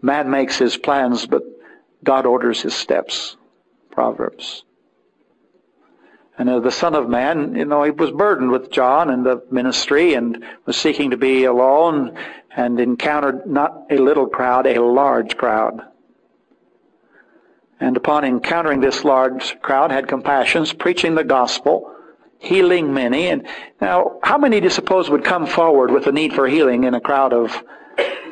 man 0.00 0.30
makes 0.30 0.56
his 0.56 0.78
plans, 0.78 1.26
but 1.26 1.42
God 2.02 2.24
orders 2.24 2.62
his 2.62 2.74
steps. 2.74 3.36
Proverbs. 3.90 4.64
And 6.40 6.48
uh, 6.48 6.58
the 6.60 6.70
Son 6.70 6.94
of 6.94 7.06
Man, 7.06 7.54
you 7.54 7.66
know, 7.66 7.82
he 7.82 7.90
was 7.90 8.12
burdened 8.12 8.50
with 8.50 8.70
John 8.70 9.10
and 9.10 9.26
the 9.26 9.44
ministry 9.50 10.14
and 10.14 10.42
was 10.64 10.74
seeking 10.74 11.10
to 11.10 11.18
be 11.18 11.44
alone 11.44 12.16
and 12.56 12.80
encountered 12.80 13.46
not 13.46 13.82
a 13.90 13.98
little 13.98 14.26
crowd, 14.26 14.66
a 14.66 14.82
large 14.82 15.36
crowd. 15.36 15.82
And 17.78 17.94
upon 17.94 18.24
encountering 18.24 18.80
this 18.80 19.04
large 19.04 19.60
crowd, 19.60 19.90
had 19.90 20.08
compassion, 20.08 20.64
preaching 20.78 21.14
the 21.14 21.24
gospel, 21.24 21.94
healing 22.38 22.94
many. 22.94 23.28
And 23.28 23.46
now, 23.78 24.18
how 24.22 24.38
many 24.38 24.60
do 24.60 24.64
you 24.64 24.70
suppose 24.70 25.10
would 25.10 25.24
come 25.24 25.46
forward 25.46 25.90
with 25.90 26.06
a 26.06 26.12
need 26.12 26.32
for 26.32 26.48
healing 26.48 26.84
in 26.84 26.94
a 26.94 27.02
crowd 27.02 27.34
of 27.34 27.62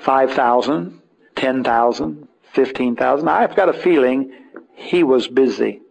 5,000, 0.01 0.99
10,000, 1.37 2.29
15,000? 2.55 3.29
I've 3.29 3.55
got 3.55 3.69
a 3.69 3.75
feeling 3.75 4.33
he 4.75 5.03
was 5.03 5.29
busy. 5.29 5.83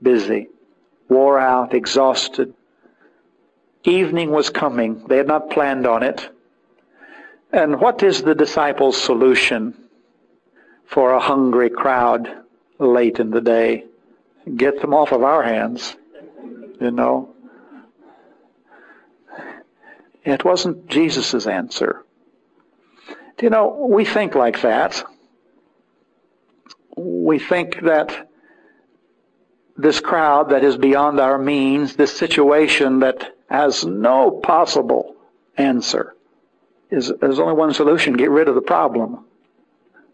Busy 0.00 0.46
wore 1.08 1.38
out, 1.38 1.74
exhausted. 1.74 2.54
Evening 3.84 4.30
was 4.30 4.50
coming. 4.50 5.04
They 5.08 5.16
had 5.16 5.26
not 5.26 5.50
planned 5.50 5.86
on 5.86 6.02
it. 6.02 6.28
And 7.52 7.80
what 7.80 8.02
is 8.02 8.22
the 8.22 8.34
disciples' 8.34 9.00
solution 9.00 9.74
for 10.84 11.12
a 11.12 11.20
hungry 11.20 11.70
crowd 11.70 12.28
late 12.78 13.18
in 13.18 13.30
the 13.30 13.40
day? 13.40 13.84
Get 14.56 14.80
them 14.80 14.94
off 14.94 15.12
of 15.12 15.22
our 15.22 15.42
hands, 15.42 15.96
you 16.80 16.90
know. 16.90 17.34
It 20.24 20.44
wasn't 20.44 20.88
Jesus' 20.88 21.46
answer. 21.46 22.04
Do 23.38 23.46
you 23.46 23.50
know, 23.50 23.86
we 23.88 24.04
think 24.04 24.34
like 24.34 24.60
that. 24.62 25.02
We 26.96 27.38
think 27.38 27.80
that 27.82 28.27
this 29.78 30.00
crowd 30.00 30.50
that 30.50 30.64
is 30.64 30.76
beyond 30.76 31.20
our 31.20 31.38
means, 31.38 31.94
this 31.94 32.14
situation 32.14 32.98
that 32.98 33.36
has 33.48 33.86
no 33.86 34.30
possible 34.30 35.16
answer, 35.56 36.14
is 36.90 37.12
there's 37.20 37.38
only 37.38 37.54
one 37.54 37.72
solution: 37.72 38.14
get 38.14 38.30
rid 38.30 38.48
of 38.48 38.54
the 38.56 38.60
problem. 38.60 39.24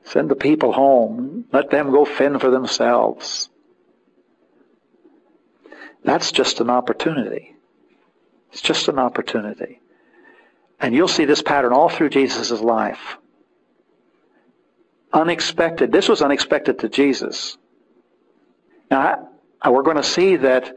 Send 0.04 0.28
the 0.28 0.36
people 0.36 0.72
home. 0.72 1.46
Let 1.50 1.70
them 1.70 1.90
go 1.90 2.04
fend 2.04 2.40
for 2.42 2.50
themselves. 2.50 3.48
That's 6.04 6.30
just 6.30 6.60
an 6.60 6.68
opportunity. 6.68 7.56
It's 8.52 8.60
just 8.60 8.88
an 8.88 8.98
opportunity. 8.98 9.80
And 10.78 10.94
you'll 10.94 11.08
see 11.08 11.24
this 11.24 11.40
pattern 11.40 11.72
all 11.72 11.88
through 11.88 12.10
Jesus' 12.10 12.50
life. 12.60 13.16
Unexpected. 15.12 15.90
This 15.90 16.08
was 16.08 16.20
unexpected 16.20 16.80
to 16.80 16.90
Jesus. 16.90 17.56
Now, 18.90 19.30
and 19.64 19.72
we're 19.72 19.82
going 19.82 19.96
to 19.96 20.02
see 20.02 20.36
that 20.36 20.76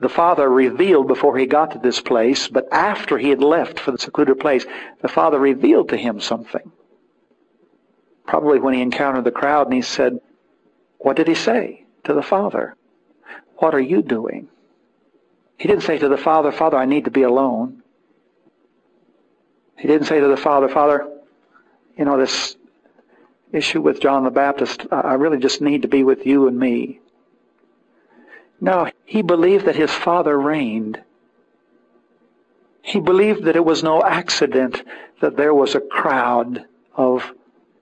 the 0.00 0.08
Father 0.08 0.48
revealed 0.48 1.06
before 1.06 1.36
he 1.36 1.46
got 1.46 1.72
to 1.72 1.78
this 1.78 2.00
place, 2.00 2.48
but 2.48 2.66
after 2.72 3.18
he 3.18 3.28
had 3.28 3.42
left 3.42 3.78
for 3.78 3.92
the 3.92 3.98
secluded 3.98 4.40
place, 4.40 4.66
the 5.02 5.08
Father 5.08 5.38
revealed 5.38 5.90
to 5.90 5.96
him 5.96 6.18
something. 6.18 6.72
Probably 8.26 8.58
when 8.58 8.74
he 8.74 8.80
encountered 8.80 9.24
the 9.24 9.30
crowd 9.30 9.66
and 9.66 9.74
he 9.74 9.82
said, 9.82 10.18
What 10.98 11.16
did 11.16 11.28
he 11.28 11.34
say 11.34 11.84
to 12.04 12.14
the 12.14 12.22
Father? 12.22 12.74
What 13.58 13.74
are 13.74 13.80
you 13.80 14.02
doing? 14.02 14.48
He 15.58 15.68
didn't 15.68 15.84
say 15.84 15.98
to 15.98 16.08
the 16.08 16.16
Father, 16.16 16.50
Father, 16.50 16.78
I 16.78 16.86
need 16.86 17.04
to 17.04 17.10
be 17.10 17.22
alone. 17.22 17.82
He 19.76 19.86
didn't 19.86 20.06
say 20.06 20.18
to 20.18 20.26
the 20.28 20.36
Father, 20.36 20.68
Father, 20.68 21.06
you 21.96 22.04
know, 22.04 22.18
this 22.18 22.56
issue 23.52 23.82
with 23.82 24.00
John 24.00 24.24
the 24.24 24.30
Baptist, 24.30 24.86
I 24.90 25.14
really 25.14 25.38
just 25.38 25.60
need 25.60 25.82
to 25.82 25.88
be 25.88 26.02
with 26.02 26.26
you 26.26 26.48
and 26.48 26.58
me. 26.58 27.01
No, 28.62 28.88
he 29.04 29.22
believed 29.22 29.64
that 29.64 29.74
his 29.74 29.90
father 29.90 30.38
reigned. 30.38 31.02
He 32.80 33.00
believed 33.00 33.42
that 33.44 33.56
it 33.56 33.64
was 33.64 33.82
no 33.82 34.04
accident 34.04 34.80
that 35.20 35.36
there 35.36 35.52
was 35.52 35.74
a 35.74 35.80
crowd 35.80 36.64
of 36.94 37.28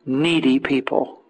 needy 0.07 0.59
people. 0.59 1.21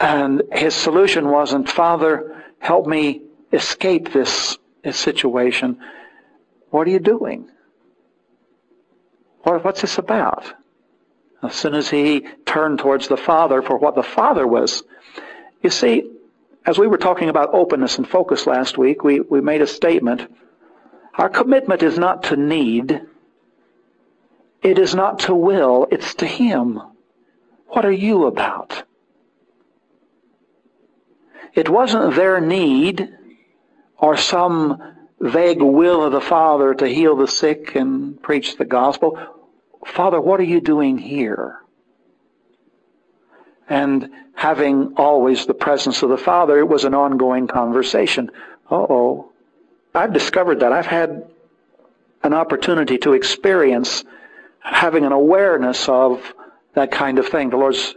And 0.00 0.42
his 0.50 0.74
solution 0.74 1.28
wasn't, 1.28 1.68
Father, 1.68 2.42
help 2.58 2.86
me 2.86 3.20
escape 3.52 4.12
this, 4.12 4.58
situation. 4.90 5.78
What 6.68 6.86
are 6.86 6.90
you 6.90 6.98
doing? 6.98 7.50
What, 9.42 9.64
what's 9.64 9.80
this 9.80 9.96
about? 9.96 10.52
As 11.42 11.54
soon 11.54 11.74
as 11.74 11.88
he 11.88 12.26
turned 12.44 12.80
towards 12.80 13.08
the 13.08 13.16
Father 13.16 13.62
for 13.62 13.78
what 13.78 13.94
the 13.94 14.02
Father 14.02 14.46
was, 14.46 14.82
you 15.62 15.70
see, 15.70 16.13
as 16.66 16.78
we 16.78 16.86
were 16.86 16.98
talking 16.98 17.28
about 17.28 17.52
openness 17.52 17.98
and 17.98 18.08
focus 18.08 18.46
last 18.46 18.78
week, 18.78 19.04
we, 19.04 19.20
we 19.20 19.40
made 19.40 19.60
a 19.60 19.66
statement. 19.66 20.26
Our 21.14 21.28
commitment 21.28 21.82
is 21.82 21.98
not 21.98 22.24
to 22.24 22.36
need. 22.36 23.02
It 24.62 24.78
is 24.78 24.94
not 24.94 25.20
to 25.20 25.34
will. 25.34 25.86
It's 25.90 26.14
to 26.16 26.26
Him. 26.26 26.80
What 27.68 27.84
are 27.84 27.92
you 27.92 28.26
about? 28.26 28.84
It 31.52 31.68
wasn't 31.68 32.16
their 32.16 32.40
need 32.40 33.10
or 33.98 34.16
some 34.16 34.82
vague 35.20 35.62
will 35.62 36.04
of 36.04 36.12
the 36.12 36.20
Father 36.20 36.74
to 36.74 36.88
heal 36.88 37.16
the 37.16 37.28
sick 37.28 37.74
and 37.74 38.20
preach 38.22 38.56
the 38.56 38.64
gospel. 38.64 39.18
Father, 39.86 40.20
what 40.20 40.40
are 40.40 40.44
you 40.44 40.60
doing 40.60 40.98
here? 40.98 41.63
And 43.68 44.10
having 44.34 44.94
always 44.96 45.46
the 45.46 45.54
presence 45.54 46.02
of 46.02 46.10
the 46.10 46.18
Father, 46.18 46.58
it 46.58 46.68
was 46.68 46.84
an 46.84 46.94
ongoing 46.94 47.46
conversation. 47.46 48.30
Uh-oh. 48.70 49.30
I've 49.94 50.12
discovered 50.12 50.60
that. 50.60 50.72
I've 50.72 50.86
had 50.86 51.28
an 52.22 52.34
opportunity 52.34 52.98
to 52.98 53.12
experience 53.12 54.04
having 54.60 55.04
an 55.04 55.12
awareness 55.12 55.88
of 55.88 56.34
that 56.74 56.90
kind 56.90 57.18
of 57.18 57.28
thing. 57.28 57.50
The 57.50 57.56
Lord's 57.56 57.94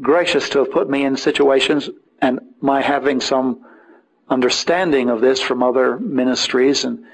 gracious 0.00 0.48
to 0.50 0.60
have 0.60 0.72
put 0.72 0.90
me 0.90 1.04
in 1.04 1.16
situations 1.16 1.88
and 2.20 2.40
my 2.60 2.82
having 2.82 3.20
some 3.20 3.64
understanding 4.28 5.10
of 5.10 5.20
this 5.20 5.40
from 5.40 5.62
other 5.62 5.98
ministries 5.98 6.84
and 6.84 7.04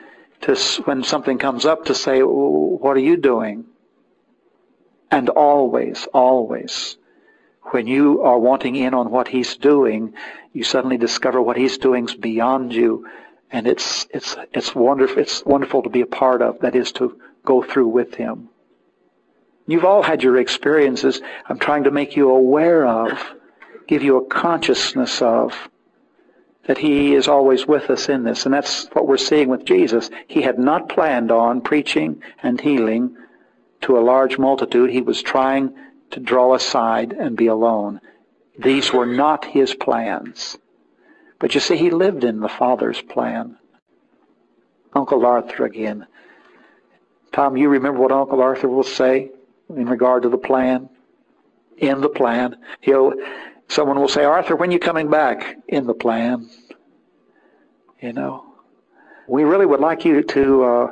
to 0.43 0.57
when 0.85 1.03
something 1.03 1.37
comes 1.37 1.67
up 1.67 1.87
to 1.87 1.95
say, 1.95 2.21
what 2.21 2.97
are 2.97 3.00
you 3.00 3.17
doing? 3.17 3.67
And 5.11 5.29
always, 5.29 6.07
always 6.15 6.97
when 7.62 7.87
you 7.87 8.23
are 8.23 8.38
wanting 8.38 8.76
in 8.76 8.95
on 8.95 9.11
what 9.11 9.29
he's 9.29 9.57
doing, 9.57 10.14
you 10.52 10.64
suddenly 10.64 10.97
discover 10.97 11.40
what 11.40 11.57
he's 11.57 11.79
doing 11.79 12.07
is 12.07 12.14
beyond 12.14 12.73
you, 12.73 13.07
and 13.50 13.67
it's 13.67 14.07
it's 14.11 14.37
it's 14.52 14.75
wonderful. 14.75 15.19
It's 15.19 15.45
wonderful 15.45 15.83
to 15.83 15.90
be 15.90 16.00
a 16.00 16.07
part 16.07 16.43
of. 16.43 16.61
That 16.61 16.75
is 16.75 16.93
to 16.93 17.21
go 17.45 17.62
through 17.62 17.88
with 17.88 18.14
him. 18.14 18.49
You've 19.67 19.85
all 19.85 20.02
had 20.02 20.23
your 20.23 20.37
experiences. 20.38 21.21
I'm 21.49 21.59
trying 21.59 21.85
to 21.85 21.90
make 21.90 22.17
you 22.17 22.31
aware 22.31 22.87
of, 22.87 23.12
give 23.87 24.02
you 24.02 24.17
a 24.17 24.26
consciousness 24.26 25.23
of 25.23 25.69
that 26.64 26.79
he 26.79 27.14
is 27.14 27.29
always 27.29 27.67
with 27.67 27.88
us 27.90 28.09
in 28.09 28.25
this, 28.25 28.45
and 28.45 28.55
that's 28.55 28.87
what 28.93 29.07
we're 29.07 29.17
seeing 29.17 29.49
with 29.49 29.64
Jesus. 29.64 30.11
He 30.29 30.43
had 30.43 30.59
not 30.59 30.88
planned 30.88 31.31
on 31.31 31.61
preaching 31.61 32.23
and 32.43 32.61
healing 32.61 33.17
to 33.83 33.99
a 33.99 34.00
large 34.00 34.38
multitude. 34.38 34.90
He 34.90 35.00
was 35.00 35.23
trying 35.23 35.75
to 36.11 36.21
draw 36.21 36.55
aside 36.55 37.12
and 37.12 37.37
be 37.37 37.47
alone. 37.47 38.00
These 38.59 38.93
were 38.93 39.07
not 39.07 39.45
his 39.45 39.75
plans. 39.75 40.59
But 41.38 41.55
you 41.55 41.61
see, 41.61 41.76
he 41.76 41.90
lived 41.90 42.25
in 42.25 42.40
the 42.40 42.49
Father's 42.49 43.00
plan. 43.00 43.57
Uncle 44.93 45.25
Arthur 45.25 45.64
again. 45.64 46.07
Tom, 47.33 47.57
you 47.57 47.69
remember 47.69 48.00
what 48.00 48.12
Uncle 48.12 48.43
Arthur 48.43 48.69
will 48.69 48.83
say 48.83 49.31
in 49.69 49.88
regard 49.88 50.25
to 50.25 50.29
the 50.29 50.38
plan? 50.38 50.90
In 51.79 52.00
the 52.00 52.09
plan. 52.09 52.57
He'll, 52.81 53.12
someone 53.69 53.99
will 53.99 54.09
say, 54.09 54.25
Arthur, 54.25 54.57
when 54.57 54.71
are 54.71 54.73
you 54.73 54.79
coming 54.79 55.09
back? 55.09 55.57
In 55.69 55.87
the 55.87 55.95
plan. 55.95 56.50
You 58.00 58.12
know. 58.12 58.45
We 59.26 59.45
really 59.45 59.64
would 59.64 59.81
like 59.81 60.05
you 60.05 60.23
to 60.23 60.64
uh, 60.64 60.90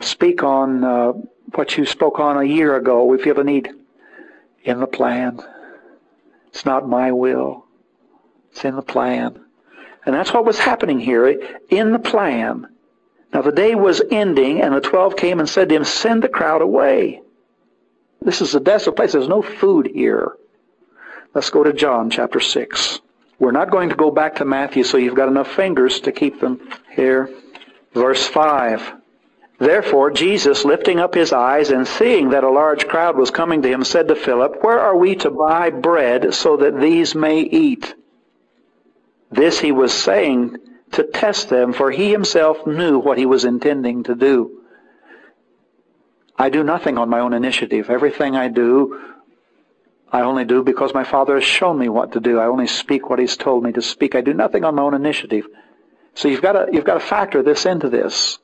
speak 0.00 0.42
on 0.42 0.84
uh, 0.84 1.12
what 1.54 1.76
you 1.76 1.84
spoke 1.84 2.20
on 2.20 2.38
a 2.38 2.44
year 2.44 2.76
ago. 2.76 3.04
We 3.04 3.18
feel 3.18 3.34
the 3.34 3.44
need 3.44 3.74
in 4.64 4.80
the 4.80 4.86
plan. 4.86 5.40
It's 6.48 6.64
not 6.64 6.88
my 6.88 7.12
will. 7.12 7.66
It's 8.50 8.64
in 8.64 8.76
the 8.76 8.82
plan. 8.82 9.40
And 10.04 10.14
that's 10.14 10.32
what 10.32 10.44
was 10.44 10.58
happening 10.58 10.98
here 10.98 11.26
eh? 11.26 11.36
in 11.70 11.92
the 11.92 11.98
plan. 11.98 12.66
Now 13.32 13.42
the 13.42 13.52
day 13.52 13.74
was 13.74 14.02
ending, 14.10 14.60
and 14.60 14.74
the 14.74 14.80
twelve 14.80 15.16
came 15.16 15.40
and 15.40 15.48
said 15.48 15.68
to 15.68 15.76
him, 15.76 15.84
Send 15.84 16.22
the 16.22 16.28
crowd 16.28 16.60
away. 16.60 17.22
This 18.20 18.40
is 18.40 18.54
a 18.54 18.60
desolate 18.60 18.96
place. 18.96 19.12
There's 19.12 19.28
no 19.28 19.42
food 19.42 19.90
here. 19.92 20.36
Let's 21.34 21.50
go 21.50 21.64
to 21.64 21.72
John 21.72 22.10
chapter 22.10 22.40
6. 22.40 23.00
We're 23.38 23.52
not 23.52 23.70
going 23.70 23.88
to 23.88 23.96
go 23.96 24.10
back 24.10 24.36
to 24.36 24.44
Matthew, 24.44 24.84
so 24.84 24.98
you've 24.98 25.16
got 25.16 25.28
enough 25.28 25.50
fingers 25.50 26.00
to 26.00 26.12
keep 26.12 26.40
them 26.40 26.60
here. 26.94 27.30
Verse 27.94 28.26
5. 28.26 29.01
Therefore 29.62 30.10
Jesus, 30.10 30.64
lifting 30.64 30.98
up 30.98 31.14
his 31.14 31.32
eyes 31.32 31.70
and 31.70 31.86
seeing 31.86 32.30
that 32.30 32.42
a 32.42 32.50
large 32.50 32.88
crowd 32.88 33.16
was 33.16 33.30
coming 33.30 33.62
to 33.62 33.68
him, 33.68 33.84
said 33.84 34.08
to 34.08 34.16
Philip, 34.16 34.64
Where 34.64 34.80
are 34.80 34.96
we 34.96 35.14
to 35.14 35.30
buy 35.30 35.70
bread 35.70 36.34
so 36.34 36.56
that 36.56 36.80
these 36.80 37.14
may 37.14 37.38
eat? 37.42 37.94
This 39.30 39.60
he 39.60 39.70
was 39.70 39.94
saying 39.94 40.56
to 40.90 41.04
test 41.04 41.48
them, 41.48 41.72
for 41.72 41.92
he 41.92 42.10
himself 42.10 42.66
knew 42.66 42.98
what 42.98 43.18
he 43.18 43.24
was 43.24 43.44
intending 43.44 44.02
to 44.02 44.16
do. 44.16 44.62
I 46.36 46.48
do 46.48 46.64
nothing 46.64 46.98
on 46.98 47.08
my 47.08 47.20
own 47.20 47.32
initiative. 47.32 47.88
Everything 47.88 48.34
I 48.34 48.48
do, 48.48 49.00
I 50.10 50.22
only 50.22 50.44
do 50.44 50.64
because 50.64 50.92
my 50.92 51.04
Father 51.04 51.36
has 51.36 51.44
shown 51.44 51.78
me 51.78 51.88
what 51.88 52.14
to 52.14 52.20
do. 52.20 52.40
I 52.40 52.46
only 52.46 52.66
speak 52.66 53.08
what 53.08 53.20
He's 53.20 53.36
told 53.36 53.62
me 53.62 53.70
to 53.74 53.82
speak. 53.82 54.16
I 54.16 54.22
do 54.22 54.34
nothing 54.34 54.64
on 54.64 54.74
my 54.74 54.82
own 54.82 54.94
initiative. 54.94 55.46
So 56.14 56.26
you've 56.26 56.42
got 56.42 56.54
to, 56.54 56.66
you've 56.72 56.84
got 56.84 56.94
to 56.94 57.06
factor 57.06 57.44
this 57.44 57.64
into 57.64 57.88
this. 57.88 58.40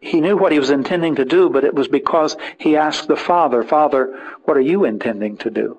He 0.00 0.20
knew 0.20 0.36
what 0.36 0.52
he 0.52 0.58
was 0.58 0.70
intending 0.70 1.16
to 1.16 1.24
do, 1.24 1.50
but 1.50 1.64
it 1.64 1.74
was 1.74 1.88
because 1.88 2.36
he 2.58 2.76
asked 2.76 3.08
the 3.08 3.16
Father, 3.16 3.62
Father, 3.64 4.18
what 4.44 4.56
are 4.56 4.60
you 4.62 4.84
intending 4.84 5.36
to 5.38 5.50
do? 5.50 5.78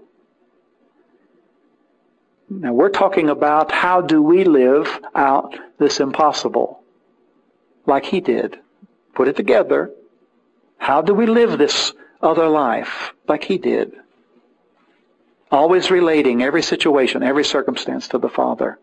Now 2.49 2.73
we're 2.73 2.89
talking 2.89 3.29
about 3.29 3.71
how 3.71 4.01
do 4.01 4.21
we 4.21 4.43
live 4.43 4.99
out 5.13 5.57
this 5.77 5.99
impossible 5.99 6.83
like 7.85 8.05
he 8.05 8.21
did. 8.21 8.59
Put 9.13 9.27
it 9.27 9.35
together. 9.35 9.91
How 10.77 11.01
do 11.01 11.13
we 11.13 11.25
live 11.25 11.57
this 11.57 11.93
other 12.21 12.47
life 12.47 13.13
like 13.27 13.43
he 13.43 13.57
did? 13.57 13.93
Always 15.51 15.91
relating 15.91 16.41
every 16.41 16.63
situation, 16.63 17.23
every 17.23 17.43
circumstance 17.43 18.07
to 18.09 18.17
the 18.17 18.29
Father. 18.29 18.79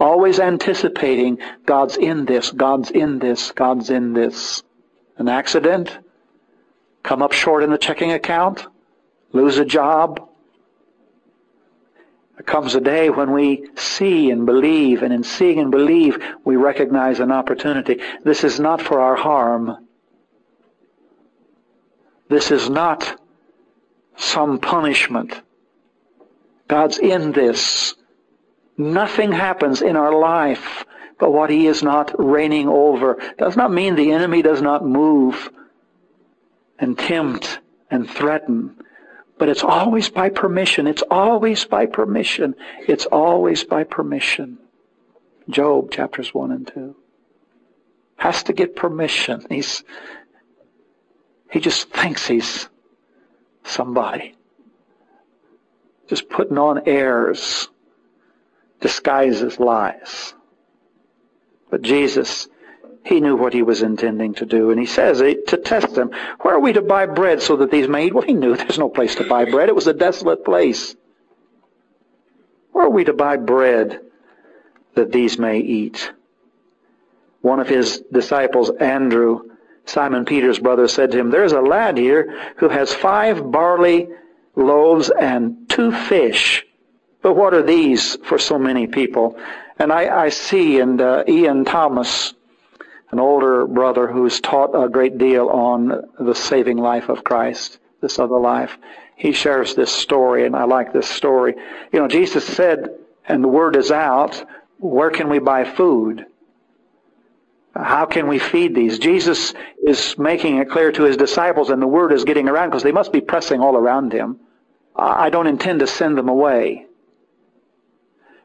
Always 0.00 0.40
anticipating 0.40 1.38
God's 1.66 1.98
in 1.98 2.24
this, 2.24 2.50
God's 2.50 2.90
in 2.90 3.18
this, 3.18 3.52
God's 3.52 3.90
in 3.90 4.14
this. 4.14 4.62
An 5.18 5.28
accident? 5.28 5.98
Come 7.02 7.20
up 7.20 7.32
short 7.32 7.62
in 7.62 7.70
the 7.70 7.76
checking 7.76 8.12
account? 8.12 8.66
Lose 9.32 9.58
a 9.58 9.64
job? 9.66 10.26
There 12.34 12.44
comes 12.44 12.74
a 12.74 12.80
day 12.80 13.10
when 13.10 13.32
we 13.32 13.68
see 13.76 14.30
and 14.30 14.46
believe, 14.46 15.02
and 15.02 15.12
in 15.12 15.22
seeing 15.22 15.58
and 15.58 15.70
believe, 15.70 16.16
we 16.42 16.56
recognize 16.56 17.20
an 17.20 17.30
opportunity. 17.30 18.00
This 18.24 18.42
is 18.42 18.58
not 18.58 18.80
for 18.80 19.00
our 19.00 19.16
harm. 19.16 19.86
This 22.30 22.50
is 22.50 22.70
not 22.70 23.20
some 24.16 24.58
punishment. 24.58 25.42
God's 26.68 26.98
in 26.98 27.32
this. 27.32 27.94
Nothing 28.80 29.30
happens 29.30 29.82
in 29.82 29.94
our 29.94 30.18
life 30.18 30.86
but 31.18 31.32
what 31.32 31.50
He 31.50 31.66
is 31.66 31.82
not 31.82 32.14
reigning 32.18 32.66
over. 32.66 33.18
Does 33.36 33.54
not 33.54 33.70
mean 33.70 33.94
the 33.94 34.12
enemy 34.12 34.40
does 34.40 34.62
not 34.62 34.86
move 34.86 35.50
and 36.78 36.98
tempt 36.98 37.60
and 37.90 38.08
threaten. 38.08 38.76
But 39.38 39.50
it's 39.50 39.62
always 39.62 40.08
by 40.08 40.30
permission. 40.30 40.86
It's 40.86 41.02
always 41.10 41.66
by 41.66 41.84
permission. 41.84 42.54
It's 42.88 43.04
always 43.04 43.64
by 43.64 43.84
permission. 43.84 44.58
Job 45.50 45.90
chapters 45.90 46.32
1 46.32 46.50
and 46.50 46.66
2. 46.66 46.96
Has 48.16 48.42
to 48.44 48.54
get 48.54 48.76
permission. 48.76 49.44
He's, 49.50 49.84
he 51.50 51.60
just 51.60 51.90
thinks 51.90 52.26
he's 52.26 52.70
somebody. 53.62 54.36
Just 56.08 56.30
putting 56.30 56.56
on 56.56 56.82
airs, 56.86 57.68
disguises 58.80 59.58
lies. 59.58 60.34
But 61.70 61.82
Jesus 61.82 62.48
he 63.04 63.20
knew 63.20 63.36
what 63.36 63.54
he 63.54 63.62
was 63.62 63.82
intending 63.82 64.34
to 64.34 64.46
do. 64.46 64.70
And 64.70 64.78
he 64.78 64.86
says 64.86 65.18
to 65.18 65.56
test 65.56 65.94
them, 65.94 66.10
where 66.40 66.54
are 66.54 66.60
we 66.60 66.72
to 66.72 66.82
buy 66.82 67.06
bread 67.06 67.42
so 67.42 67.56
that 67.56 67.70
these 67.70 67.88
may 67.88 68.06
eat? 68.06 68.14
Well, 68.14 68.24
he 68.24 68.34
knew 68.34 68.56
there's 68.56 68.78
no 68.78 68.88
place 68.88 69.14
to 69.16 69.28
buy 69.28 69.46
bread. 69.46 69.68
It 69.68 69.74
was 69.74 69.86
a 69.86 69.94
desolate 69.94 70.44
place. 70.44 70.94
Where 72.72 72.86
are 72.86 72.90
we 72.90 73.04
to 73.04 73.12
buy 73.12 73.36
bread 73.36 74.00
that 74.94 75.12
these 75.12 75.38
may 75.38 75.58
eat? 75.58 76.12
One 77.40 77.58
of 77.58 77.68
his 77.68 78.02
disciples, 78.12 78.70
Andrew, 78.70 79.40
Simon 79.86 80.26
Peter's 80.26 80.58
brother, 80.58 80.86
said 80.86 81.10
to 81.12 81.18
him, 81.18 81.30
There's 81.30 81.52
a 81.52 81.60
lad 81.60 81.96
here 81.96 82.52
who 82.56 82.68
has 82.68 82.92
five 82.92 83.50
barley 83.50 84.08
loaves 84.54 85.10
and 85.10 85.68
two 85.70 85.90
fish. 85.90 86.66
But 87.22 87.34
what 87.34 87.54
are 87.54 87.62
these 87.62 88.16
for 88.24 88.38
so 88.38 88.58
many 88.58 88.86
people? 88.86 89.38
And 89.78 89.92
I, 89.92 90.24
I 90.24 90.28
see, 90.30 90.80
and 90.80 91.00
uh, 91.00 91.24
Ian 91.28 91.64
Thomas, 91.64 92.34
an 93.10 93.18
older 93.18 93.66
brother 93.66 94.06
who's 94.06 94.40
taught 94.40 94.74
a 94.74 94.88
great 94.88 95.18
deal 95.18 95.48
on 95.48 96.02
the 96.18 96.34
saving 96.34 96.78
life 96.78 97.08
of 97.08 97.24
Christ, 97.24 97.78
this 98.00 98.18
other 98.18 98.38
life. 98.38 98.78
He 99.16 99.32
shares 99.32 99.74
this 99.74 99.90
story, 99.92 100.46
and 100.46 100.56
I 100.56 100.64
like 100.64 100.92
this 100.92 101.08
story. 101.08 101.54
You 101.92 101.98
know, 101.98 102.08
Jesus 102.08 102.46
said, 102.46 102.90
and 103.26 103.44
the 103.44 103.48
word 103.48 103.76
is 103.76 103.90
out, 103.90 104.42
where 104.78 105.10
can 105.10 105.28
we 105.28 105.38
buy 105.38 105.64
food? 105.64 106.24
How 107.74 108.06
can 108.06 108.28
we 108.28 108.38
feed 108.38 108.74
these? 108.74 108.98
Jesus 108.98 109.54
is 109.82 110.18
making 110.18 110.56
it 110.56 110.70
clear 110.70 110.90
to 110.92 111.02
his 111.04 111.16
disciples, 111.16 111.70
and 111.70 111.80
the 111.80 111.86
word 111.86 112.12
is 112.12 112.24
getting 112.24 112.48
around 112.48 112.70
because 112.70 112.82
they 112.82 112.92
must 112.92 113.12
be 113.12 113.20
pressing 113.20 113.60
all 113.60 113.76
around 113.76 114.12
him. 114.12 114.40
I 114.96 115.30
don't 115.30 115.46
intend 115.46 115.80
to 115.80 115.86
send 115.86 116.18
them 116.18 116.28
away. 116.28 116.86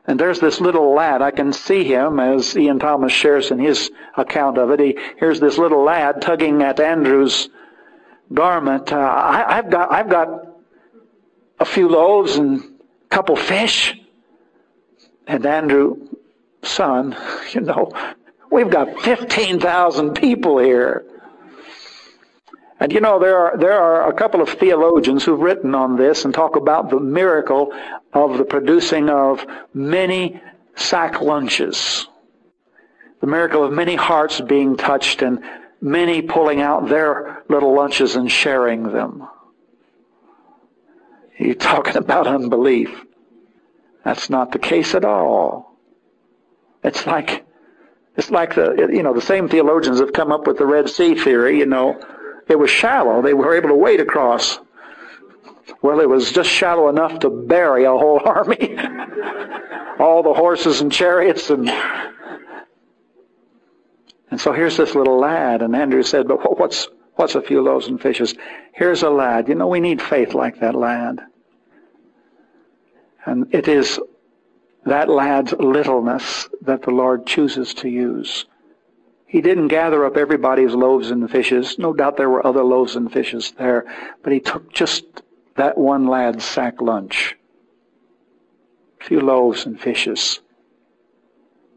And 0.07 0.19
there's 0.19 0.39
this 0.39 0.61
little 0.61 0.93
lad. 0.93 1.21
I 1.21 1.31
can 1.31 1.51
see 1.51 1.83
him 1.83 2.19
as 2.19 2.55
Ian 2.55 2.79
Thomas 2.79 3.11
shares 3.11 3.49
in 3.49 3.57
his 3.59 3.89
account 4.15 4.57
of 4.57 4.69
it. 4.71 4.79
He, 4.79 4.97
here's 5.17 5.39
this 5.39 5.57
little 5.57 5.83
lad 5.83 6.21
tugging 6.21 6.61
at 6.61 6.79
Andrew's 6.79 7.49
garment. 8.31 8.91
Uh, 8.91 8.97
I, 8.97 9.57
I've 9.57 9.69
got, 9.69 9.91
I've 9.91 10.09
got 10.09 10.47
a 11.59 11.65
few 11.65 11.89
loaves 11.89 12.35
and 12.35 12.61
a 12.61 13.07
couple 13.09 13.35
fish. 13.35 13.99
And 15.27 15.43
Andrew, 15.45 16.07
son, 16.61 17.17
you 17.53 17.61
know, 17.61 17.91
we've 18.51 18.69
got 18.69 19.01
15,000 19.01 20.13
people 20.13 20.59
here. 20.59 21.05
And 22.79 22.91
you 22.91 22.99
know, 22.99 23.19
there 23.19 23.37
are, 23.37 23.57
there 23.57 23.79
are 23.79 24.09
a 24.09 24.13
couple 24.13 24.41
of 24.41 24.49
theologians 24.49 25.23
who've 25.23 25.39
written 25.39 25.73
on 25.75 25.95
this 25.95 26.25
and 26.25 26.33
talk 26.33 26.55
about 26.55 26.89
the 26.89 26.99
miracle 26.99 27.73
of 28.13 28.37
the 28.37 28.43
producing 28.43 29.09
of 29.09 29.45
many 29.73 30.41
sack 30.75 31.21
lunches. 31.21 32.07
The 33.21 33.27
miracle 33.27 33.63
of 33.63 33.71
many 33.71 33.95
hearts 33.95 34.41
being 34.41 34.75
touched 34.75 35.21
and 35.21 35.41
many 35.79 36.21
pulling 36.21 36.61
out 36.61 36.89
their 36.89 37.43
little 37.47 37.73
lunches 37.73 38.17
and 38.17 38.29
sharing 38.29 38.83
them. 38.83 39.27
You're 41.37 41.55
talking 41.55 41.95
about 41.97 42.27
unbelief. 42.27 43.03
That's 44.03 44.29
not 44.29 44.51
the 44.51 44.59
case 44.59 44.93
at 44.95 45.05
all. 45.05 45.79
It's 46.83 47.07
like, 47.07 47.45
it's 48.17 48.29
like 48.29 48.55
the, 48.55 48.89
you 48.91 49.01
know, 49.01 49.13
the 49.13 49.21
same 49.21 49.47
theologians 49.47 49.99
have 49.99 50.13
come 50.13 50.31
up 50.31 50.45
with 50.45 50.57
the 50.57 50.65
Red 50.65 50.89
Sea 50.89 51.15
theory, 51.15 51.57
you 51.57 51.65
know, 51.65 51.99
it 52.47 52.57
was 52.57 52.69
shallow. 52.69 53.21
They 53.21 53.33
were 53.33 53.55
able 53.55 53.69
to 53.69 53.75
wade 53.75 53.99
across. 53.99 54.59
Well, 55.81 55.99
it 55.99 56.09
was 56.09 56.31
just 56.31 56.49
shallow 56.49 56.89
enough 56.89 57.19
to 57.19 57.29
bury 57.29 57.85
a 57.85 57.91
whole 57.91 58.21
army. 58.25 58.77
All 59.99 60.23
the 60.23 60.33
horses 60.33 60.81
and 60.81 60.91
chariots 60.91 61.49
and 61.49 61.69
and 64.31 64.41
so 64.41 64.51
here's 64.51 64.75
this 64.75 64.95
little 64.95 65.17
lad, 65.17 65.61
and 65.61 65.75
Andrew 65.75 66.03
said, 66.03 66.27
but 66.27 66.59
what's 66.59 66.89
what's 67.13 67.35
a 67.35 67.41
few 67.41 67.61
loaves 67.61 67.87
and 67.87 68.01
fishes? 68.01 68.35
Here's 68.73 69.01
a 69.03 69.09
lad. 69.09 69.47
You 69.47 69.55
know, 69.55 69.67
we 69.67 69.79
need 69.79 70.01
faith 70.01 70.33
like 70.33 70.59
that 70.59 70.75
lad. 70.75 71.21
And 73.25 73.53
it 73.55 73.67
is 73.67 73.99
that 74.85 75.09
lad's 75.09 75.53
littleness 75.53 76.49
that 76.61 76.81
the 76.81 76.91
Lord 76.91 77.25
chooses 77.25 77.73
to 77.75 77.87
use. 77.89 78.45
He 79.35 79.41
didn't 79.41 79.67
gather 79.67 80.05
up 80.05 80.15
everybody's 80.15 80.73
loaves 80.73 81.11
and 81.11 81.29
fishes. 81.29 81.77
No 81.77 81.91
doubt 81.91 82.15
there 82.15 82.29
were 82.29 82.47
other 82.47 82.63
loaves 82.63 82.95
and 82.95 83.11
fishes 83.11 83.51
there, 83.51 83.83
but 84.23 84.31
he 84.31 84.39
took 84.39 84.71
just 84.71 85.03
that 85.57 85.77
one 85.77 86.07
lad's 86.07 86.45
sack 86.45 86.79
lunch. 86.79 87.35
A 89.01 89.03
few 89.03 89.19
loaves 89.19 89.65
and 89.65 89.77
fishes. 89.77 90.39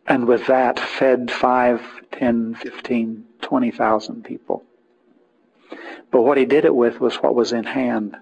And 0.07 0.29
with 0.29 0.47
that 0.47 0.79
fed 0.79 1.33
five, 1.33 1.83
ten, 2.13 2.55
fifteen, 2.55 3.25
twenty 3.41 3.73
thousand 3.73 4.23
people. 4.23 4.63
But 6.13 6.23
what 6.23 6.39
he 6.39 6.45
did 6.45 6.65
it 6.65 6.77
with 6.77 7.01
was 7.01 7.17
what 7.17 7.35
was 7.35 7.53
in 7.53 7.65
hand. 7.65 8.17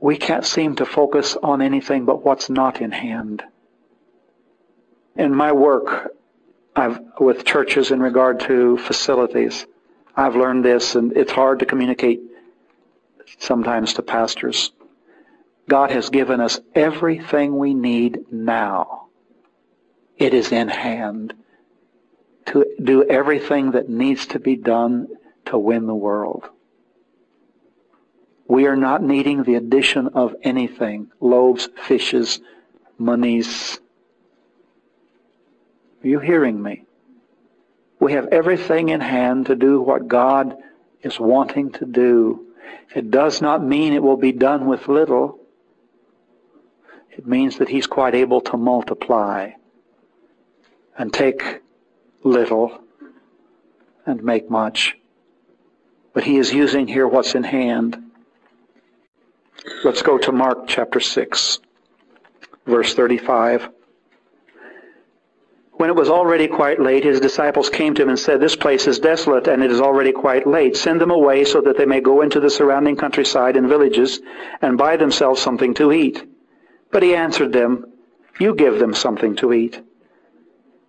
We 0.00 0.16
can't 0.16 0.44
seem 0.44 0.74
to 0.74 0.84
focus 0.84 1.36
on 1.40 1.62
anything 1.62 2.04
but 2.04 2.24
what's 2.24 2.50
not 2.50 2.80
in 2.80 2.90
hand. 2.90 3.44
In 5.14 5.32
my 5.32 5.52
work 5.52 6.16
I've, 6.74 7.00
with 7.18 7.44
churches 7.44 7.90
in 7.90 8.00
regard 8.00 8.40
to 8.40 8.78
facilities, 8.78 9.66
I've 10.16 10.36
learned 10.36 10.64
this, 10.64 10.94
and 10.94 11.16
it's 11.16 11.32
hard 11.32 11.60
to 11.60 11.66
communicate 11.66 12.20
sometimes 13.38 13.94
to 13.94 14.02
pastors. 14.02 14.72
God 15.68 15.90
has 15.90 16.10
given 16.10 16.40
us 16.40 16.60
everything 16.74 17.58
we 17.58 17.74
need 17.74 18.32
now. 18.32 19.06
It 20.16 20.34
is 20.34 20.52
in 20.52 20.68
hand 20.68 21.34
to 22.46 22.66
do 22.82 23.04
everything 23.04 23.72
that 23.72 23.88
needs 23.88 24.26
to 24.26 24.38
be 24.38 24.56
done 24.56 25.08
to 25.46 25.58
win 25.58 25.86
the 25.86 25.94
world. 25.94 26.48
We 28.48 28.66
are 28.66 28.76
not 28.76 29.02
needing 29.02 29.44
the 29.44 29.54
addition 29.54 30.08
of 30.08 30.34
anything 30.42 31.12
loaves, 31.20 31.68
fishes, 31.86 32.40
monies. 32.98 33.78
Are 36.02 36.08
you 36.08 36.18
hearing 36.18 36.62
me? 36.62 36.84
We 37.98 38.12
have 38.12 38.28
everything 38.28 38.88
in 38.88 39.00
hand 39.00 39.46
to 39.46 39.54
do 39.54 39.80
what 39.80 40.08
God 40.08 40.56
is 41.02 41.20
wanting 41.20 41.72
to 41.72 41.84
do. 41.84 42.46
It 42.94 43.10
does 43.10 43.42
not 43.42 43.62
mean 43.62 43.92
it 43.92 44.02
will 44.02 44.16
be 44.16 44.32
done 44.32 44.66
with 44.66 44.88
little. 44.88 45.38
It 47.10 47.26
means 47.26 47.58
that 47.58 47.68
He's 47.68 47.86
quite 47.86 48.14
able 48.14 48.40
to 48.42 48.56
multiply 48.56 49.50
and 50.96 51.12
take 51.12 51.60
little 52.22 52.78
and 54.06 54.22
make 54.22 54.50
much. 54.50 54.96
But 56.12 56.24
he 56.24 56.36
is 56.36 56.52
using 56.52 56.86
here 56.86 57.06
what's 57.06 57.34
in 57.34 57.44
hand. 57.44 58.10
Let's 59.84 60.02
go 60.02 60.18
to 60.18 60.32
Mark 60.32 60.66
chapter 60.66 61.00
6, 61.00 61.60
verse 62.66 62.94
35. 62.94 63.70
When 65.80 65.88
it 65.88 65.96
was 65.96 66.10
already 66.10 66.46
quite 66.46 66.78
late, 66.78 67.04
his 67.04 67.20
disciples 67.20 67.70
came 67.70 67.94
to 67.94 68.02
him 68.02 68.10
and 68.10 68.18
said, 68.18 68.38
This 68.38 68.54
place 68.54 68.86
is 68.86 68.98
desolate, 68.98 69.48
and 69.48 69.64
it 69.64 69.70
is 69.70 69.80
already 69.80 70.12
quite 70.12 70.46
late. 70.46 70.76
Send 70.76 71.00
them 71.00 71.10
away 71.10 71.42
so 71.42 71.62
that 71.62 71.78
they 71.78 71.86
may 71.86 72.02
go 72.02 72.20
into 72.20 72.38
the 72.38 72.50
surrounding 72.50 72.96
countryside 72.96 73.56
and 73.56 73.66
villages 73.66 74.20
and 74.60 74.76
buy 74.76 74.98
themselves 74.98 75.40
something 75.40 75.72
to 75.72 75.90
eat. 75.90 76.22
But 76.90 77.02
he 77.02 77.14
answered 77.14 77.54
them, 77.54 77.86
You 78.38 78.54
give 78.54 78.78
them 78.78 78.92
something 78.92 79.36
to 79.36 79.54
eat. 79.54 79.80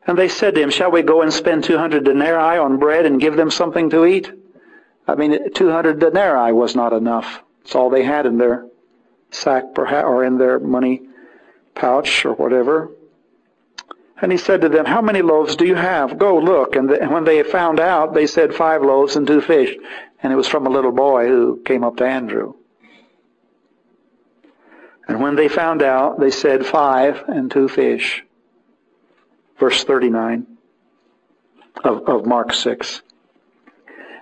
And 0.07 0.17
they 0.17 0.27
said 0.27 0.55
to 0.55 0.61
him, 0.61 0.69
Shall 0.69 0.91
we 0.91 1.03
go 1.03 1.21
and 1.21 1.31
spend 1.31 1.63
200 1.63 2.03
denarii 2.03 2.57
on 2.57 2.77
bread 2.77 3.05
and 3.05 3.21
give 3.21 3.37
them 3.37 3.49
something 3.49 3.89
to 3.91 4.05
eat? 4.05 4.29
I 5.07 5.15
mean, 5.15 5.53
200 5.53 5.99
denarii 5.99 6.51
was 6.51 6.75
not 6.75 6.91
enough. 6.91 7.41
It's 7.61 7.75
all 7.75 7.89
they 7.89 8.03
had 8.03 8.25
in 8.25 8.37
their 8.37 8.65
sack 9.29 9.73
perhaps, 9.73 10.05
or 10.05 10.25
in 10.25 10.37
their 10.37 10.59
money 10.59 11.03
pouch 11.75 12.25
or 12.25 12.33
whatever. 12.33 12.91
And 14.21 14.31
he 14.31 14.37
said 14.37 14.61
to 14.61 14.69
them, 14.69 14.85
How 14.85 15.01
many 15.01 15.21
loaves 15.21 15.55
do 15.55 15.65
you 15.65 15.75
have? 15.75 16.17
Go 16.17 16.37
look. 16.37 16.75
And, 16.75 16.89
the, 16.89 17.01
and 17.01 17.11
when 17.11 17.23
they 17.23 17.41
found 17.43 17.79
out, 17.79 18.13
they 18.13 18.27
said, 18.27 18.53
Five 18.53 18.83
loaves 18.83 19.15
and 19.15 19.25
two 19.25 19.41
fish. 19.41 19.75
And 20.21 20.31
it 20.31 20.35
was 20.35 20.47
from 20.47 20.67
a 20.67 20.69
little 20.69 20.91
boy 20.91 21.27
who 21.27 21.61
came 21.65 21.83
up 21.83 21.97
to 21.97 22.05
Andrew. 22.05 22.53
And 25.07 25.19
when 25.19 25.35
they 25.35 25.47
found 25.47 25.81
out, 25.81 26.19
they 26.19 26.29
said, 26.29 26.65
Five 26.65 27.23
and 27.27 27.49
two 27.49 27.67
fish 27.67 28.23
verse 29.61 29.83
39 29.83 30.47
of, 31.83 32.09
of 32.09 32.25
Mark 32.25 32.51
6. 32.51 33.03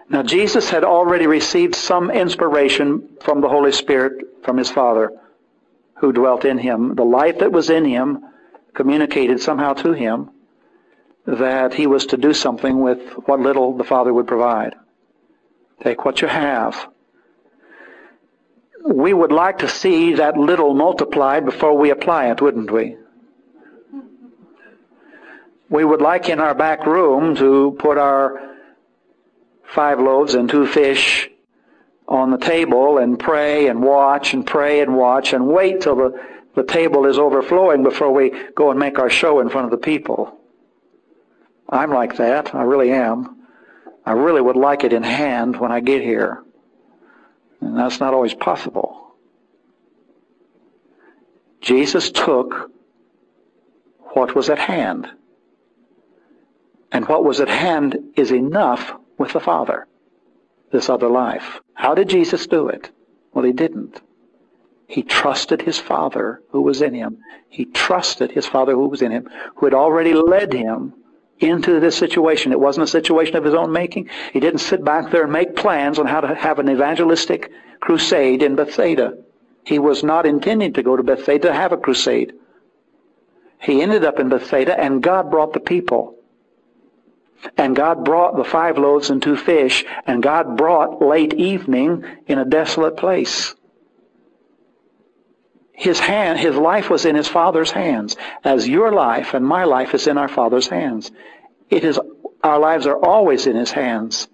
Now, 0.09 0.21
Jesus 0.21 0.69
had 0.69 0.83
already 0.83 1.27
received 1.27 1.75
some 1.75 2.11
inspiration 2.11 3.07
from 3.21 3.39
the 3.41 3.47
Holy 3.47 3.71
Spirit 3.71 4.43
from 4.43 4.57
his 4.57 4.69
Father 4.69 5.11
who 5.95 6.11
dwelt 6.11 6.43
in 6.45 6.57
him. 6.57 6.95
The 6.95 7.05
life 7.05 7.39
that 7.39 7.51
was 7.51 7.69
in 7.69 7.85
him 7.85 8.25
communicated 8.73 9.41
somehow 9.41 9.73
to 9.73 9.93
him 9.93 10.29
that 11.25 11.73
he 11.73 11.87
was 11.87 12.05
to 12.07 12.17
do 12.17 12.33
something 12.33 12.81
with 12.81 13.13
what 13.25 13.39
little 13.39 13.77
the 13.77 13.83
Father 13.83 14.13
would 14.13 14.27
provide. 14.27 14.75
Take 15.83 16.05
what 16.05 16.21
you 16.21 16.27
have. 16.27 16.89
We 18.85 19.13
would 19.13 19.31
like 19.31 19.59
to 19.59 19.67
see 19.67 20.13
that 20.13 20.37
little 20.37 20.73
multiplied 20.73 21.45
before 21.45 21.77
we 21.77 21.89
apply 21.89 22.31
it, 22.31 22.41
wouldn't 22.41 22.71
we? 22.71 22.97
we 25.69 25.85
would 25.85 26.01
like 26.01 26.29
in 26.29 26.39
our 26.39 26.55
back 26.55 26.85
room 26.85 27.35
to 27.35 27.75
put 27.79 27.97
our 27.97 28.55
five 29.63 29.99
loaves 29.99 30.33
and 30.33 30.49
two 30.49 30.65
fish 30.65 31.29
on 32.07 32.31
the 32.31 32.37
table 32.37 32.97
and 32.97 33.19
pray 33.19 33.67
and 33.67 33.81
watch 33.83 34.33
and 34.33 34.45
pray 34.45 34.81
and 34.81 34.95
watch 34.95 35.31
and 35.31 35.45
wait 35.47 35.81
till 35.81 35.95
the, 35.95 36.25
the 36.55 36.63
table 36.63 37.05
is 37.05 37.17
overflowing 37.17 37.83
before 37.83 38.11
we 38.11 38.31
go 38.55 38.71
and 38.71 38.79
make 38.79 38.99
our 38.99 39.09
show 39.09 39.39
in 39.39 39.49
front 39.49 39.65
of 39.65 39.71
the 39.71 39.77
people. 39.77 40.37
I'm 41.69 41.91
like 41.91 42.17
that. 42.17 42.55
I 42.55 42.63
really 42.63 42.91
am. 42.91 43.45
I 44.05 44.13
really 44.13 44.41
would 44.41 44.55
like 44.55 44.83
it 44.83 44.93
in 44.93 45.03
hand 45.03 45.59
when 45.59 45.71
I 45.71 45.79
get 45.79 46.01
here. 46.01 46.43
And 47.61 47.77
that's 47.77 47.99
not 47.99 48.13
always 48.13 48.33
possible. 48.33 49.13
Jesus 51.61 52.09
took 52.09 52.71
what 54.13 54.33
was 54.33 54.49
at 54.49 54.57
hand 54.57 55.07
and 56.91 57.07
what 57.07 57.23
was 57.23 57.39
at 57.39 57.49
hand 57.49 57.97
is 58.15 58.31
enough 58.31 58.93
with 59.17 59.33
the 59.33 59.39
Father, 59.39 59.87
this 60.71 60.89
other 60.89 61.09
life. 61.09 61.59
How 61.73 61.93
did 61.93 62.09
Jesus 62.09 62.47
do 62.47 62.69
it? 62.69 62.89
Well, 63.33 63.45
he 63.45 63.51
didn't. 63.51 64.01
He 64.89 65.03
trusted 65.03 65.61
his 65.61 65.77
Father 65.77 66.41
who 66.49 66.61
was 66.61 66.81
in 66.81 66.95
him. 66.95 67.19
He 67.47 67.65
trusted 67.65 68.31
his 68.31 68.47
Father 68.47 68.73
who 68.73 68.87
was 68.87 69.03
in 69.03 69.11
him, 69.11 69.29
who 69.55 69.67
had 69.67 69.75
already 69.75 70.15
led 70.15 70.51
him 70.51 70.95
into 71.37 71.79
this 71.79 71.95
situation. 71.95 72.51
It 72.51 72.59
wasn't 72.59 72.85
a 72.85 72.87
situation 72.87 73.35
of 73.35 73.43
his 73.43 73.53
own 73.53 73.71
making. 73.71 74.09
He 74.33 74.39
didn't 74.39 74.61
sit 74.61 74.83
back 74.83 75.11
there 75.11 75.25
and 75.25 75.31
make 75.31 75.55
plans 75.55 75.99
on 75.99 76.07
how 76.07 76.21
to 76.21 76.33
have 76.33 76.57
an 76.57 76.71
evangelistic 76.71 77.51
crusade 77.79 78.41
in 78.41 78.55
Bethsaida. 78.55 79.13
He 79.63 79.77
was 79.77 80.03
not 80.03 80.25
intending 80.25 80.73
to 80.73 80.81
go 80.81 80.97
to 80.97 81.03
Bethsaida 81.03 81.49
to 81.49 81.53
have 81.53 81.71
a 81.71 81.77
crusade. 81.77 82.33
He 83.61 83.83
ended 83.83 84.03
up 84.03 84.19
in 84.19 84.29
Bethsaida 84.29 84.77
and 84.77 85.03
God 85.03 85.29
brought 85.29 85.53
the 85.53 85.59
people. 85.59 86.15
And 87.57 87.75
God 87.75 88.03
brought 88.03 88.37
the 88.37 88.43
five 88.43 88.79
loaves 88.79 89.11
and 89.11 89.21
two 89.21 89.37
fish, 89.37 89.85
and 90.07 90.23
God 90.23 90.57
brought 90.57 90.99
late 90.99 91.35
evening 91.35 92.03
in 92.25 92.39
a 92.39 92.43
desolate 92.43 92.97
place. 92.97 93.53
His 95.79 95.97
hand, 95.97 96.37
his 96.39 96.57
life 96.57 96.89
was 96.89 97.05
in 97.05 97.15
his 97.15 97.29
Father's 97.29 97.71
hands, 97.71 98.17
as 98.43 98.67
your 98.67 98.91
life 98.91 99.33
and 99.33 99.45
my 99.45 99.63
life 99.63 99.93
is 99.93 100.07
in 100.07 100.17
our 100.17 100.27
Father's 100.27 100.67
hands. 100.67 101.09
It 101.69 101.85
is, 101.85 101.97
our 102.43 102.59
lives 102.59 102.85
are 102.85 102.97
always 102.97 103.47
in 103.47 103.55
his 103.55 103.71
hands. 103.71 104.27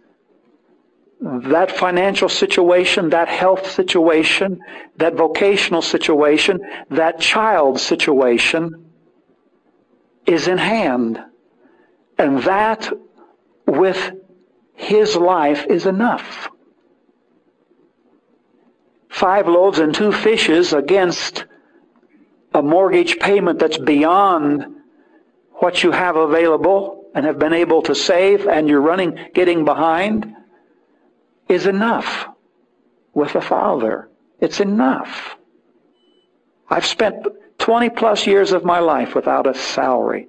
That 1.21 1.71
financial 1.71 2.29
situation, 2.29 3.11
that 3.11 3.27
health 3.27 3.69
situation, 3.69 4.59
that 4.97 5.13
vocational 5.13 5.83
situation, 5.83 6.61
that 6.89 7.19
child 7.19 7.79
situation 7.79 8.89
is 10.25 10.47
in 10.47 10.57
hand. 10.57 11.23
And 12.17 12.41
that 12.45 12.91
with 13.67 14.13
his 14.73 15.15
life 15.15 15.67
is 15.69 15.85
enough. 15.85 16.49
Five 19.15 19.47
loaves 19.47 19.79
and 19.79 19.95
two 19.95 20.11
fishes 20.11 20.73
against 20.73 21.45
a 22.53 22.61
mortgage 22.61 23.17
payment 23.17 23.59
that's 23.59 23.77
beyond 23.77 24.65
what 25.53 25.83
you 25.83 25.91
have 25.91 26.17
available 26.17 27.09
and 27.15 27.25
have 27.25 27.39
been 27.39 27.53
able 27.53 27.81
to 27.83 27.95
save 27.95 28.45
and 28.45 28.67
you're 28.67 28.81
running, 28.81 29.17
getting 29.33 29.63
behind 29.63 30.35
is 31.47 31.65
enough 31.65 32.27
with 33.13 33.35
a 33.35 33.41
father. 33.41 34.09
It's 34.41 34.59
enough. 34.59 35.37
I've 36.69 36.85
spent 36.85 37.25
20 37.57 37.91
plus 37.91 38.27
years 38.27 38.51
of 38.51 38.65
my 38.65 38.79
life 38.79 39.15
without 39.15 39.47
a 39.47 39.53
salary 39.53 40.27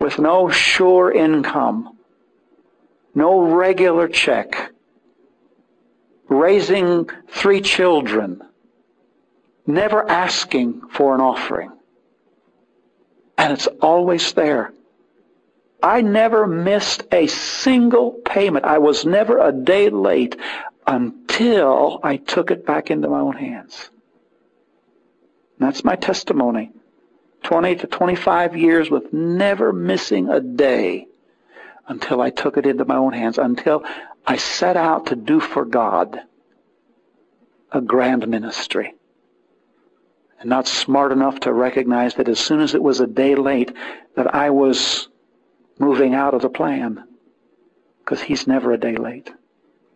with 0.00 0.18
no 0.18 0.50
sure 0.50 1.12
income, 1.12 1.98
no 3.14 3.42
regular 3.42 4.08
check, 4.08 4.72
raising 6.28 7.08
three 7.28 7.60
children, 7.60 8.42
never 9.66 10.08
asking 10.08 10.82
for 10.90 11.14
an 11.14 11.20
offering. 11.20 11.72
And 13.36 13.52
it's 13.52 13.66
always 13.80 14.32
there. 14.32 14.72
I 15.82 16.00
never 16.00 16.46
missed 16.46 17.04
a 17.12 17.28
single 17.28 18.12
payment. 18.24 18.64
I 18.64 18.78
was 18.78 19.04
never 19.04 19.38
a 19.38 19.52
day 19.52 19.90
late 19.90 20.36
until 20.86 22.00
I 22.02 22.16
took 22.16 22.50
it 22.50 22.66
back 22.66 22.90
into 22.90 23.08
my 23.08 23.20
own 23.20 23.36
hands. 23.36 23.90
That's 25.58 25.84
my 25.84 25.96
testimony. 25.96 26.72
20 27.44 27.76
to 27.76 27.86
25 27.86 28.56
years 28.56 28.90
with 28.90 29.12
never 29.12 29.72
missing 29.72 30.28
a 30.28 30.40
day 30.40 31.06
until 31.86 32.20
I 32.20 32.30
took 32.30 32.56
it 32.56 32.66
into 32.66 32.84
my 32.84 32.96
own 32.96 33.12
hands, 33.12 33.38
until 33.38 33.84
I 34.26 34.36
set 34.36 34.76
out 34.76 35.06
to 35.06 35.16
do 35.16 35.40
for 35.40 35.64
God 35.64 36.20
a 37.72 37.80
grand 37.80 38.26
ministry. 38.28 38.94
And 40.40 40.48
not 40.48 40.68
smart 40.68 41.12
enough 41.12 41.40
to 41.40 41.52
recognize 41.52 42.14
that 42.14 42.28
as 42.28 42.38
soon 42.38 42.60
as 42.60 42.74
it 42.74 42.82
was 42.82 43.00
a 43.00 43.06
day 43.06 43.34
late, 43.34 43.72
that 44.14 44.34
I 44.34 44.50
was 44.50 45.08
moving 45.78 46.14
out 46.14 46.34
of 46.34 46.42
the 46.42 46.48
plan. 46.48 47.04
Because 47.98 48.22
he's 48.22 48.46
never 48.46 48.72
a 48.72 48.78
day 48.78 48.96
late. 48.96 49.30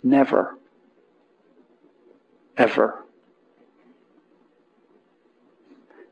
Never. 0.02 0.58
Ever. 2.56 2.98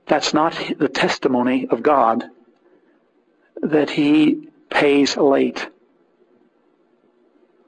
That's 0.06 0.32
not 0.32 0.60
the 0.78 0.88
testimony 0.88 1.68
of 1.68 1.82
God 1.82 2.24
that 3.62 3.90
he 3.90 4.48
pays 4.70 5.16
late. 5.16 5.68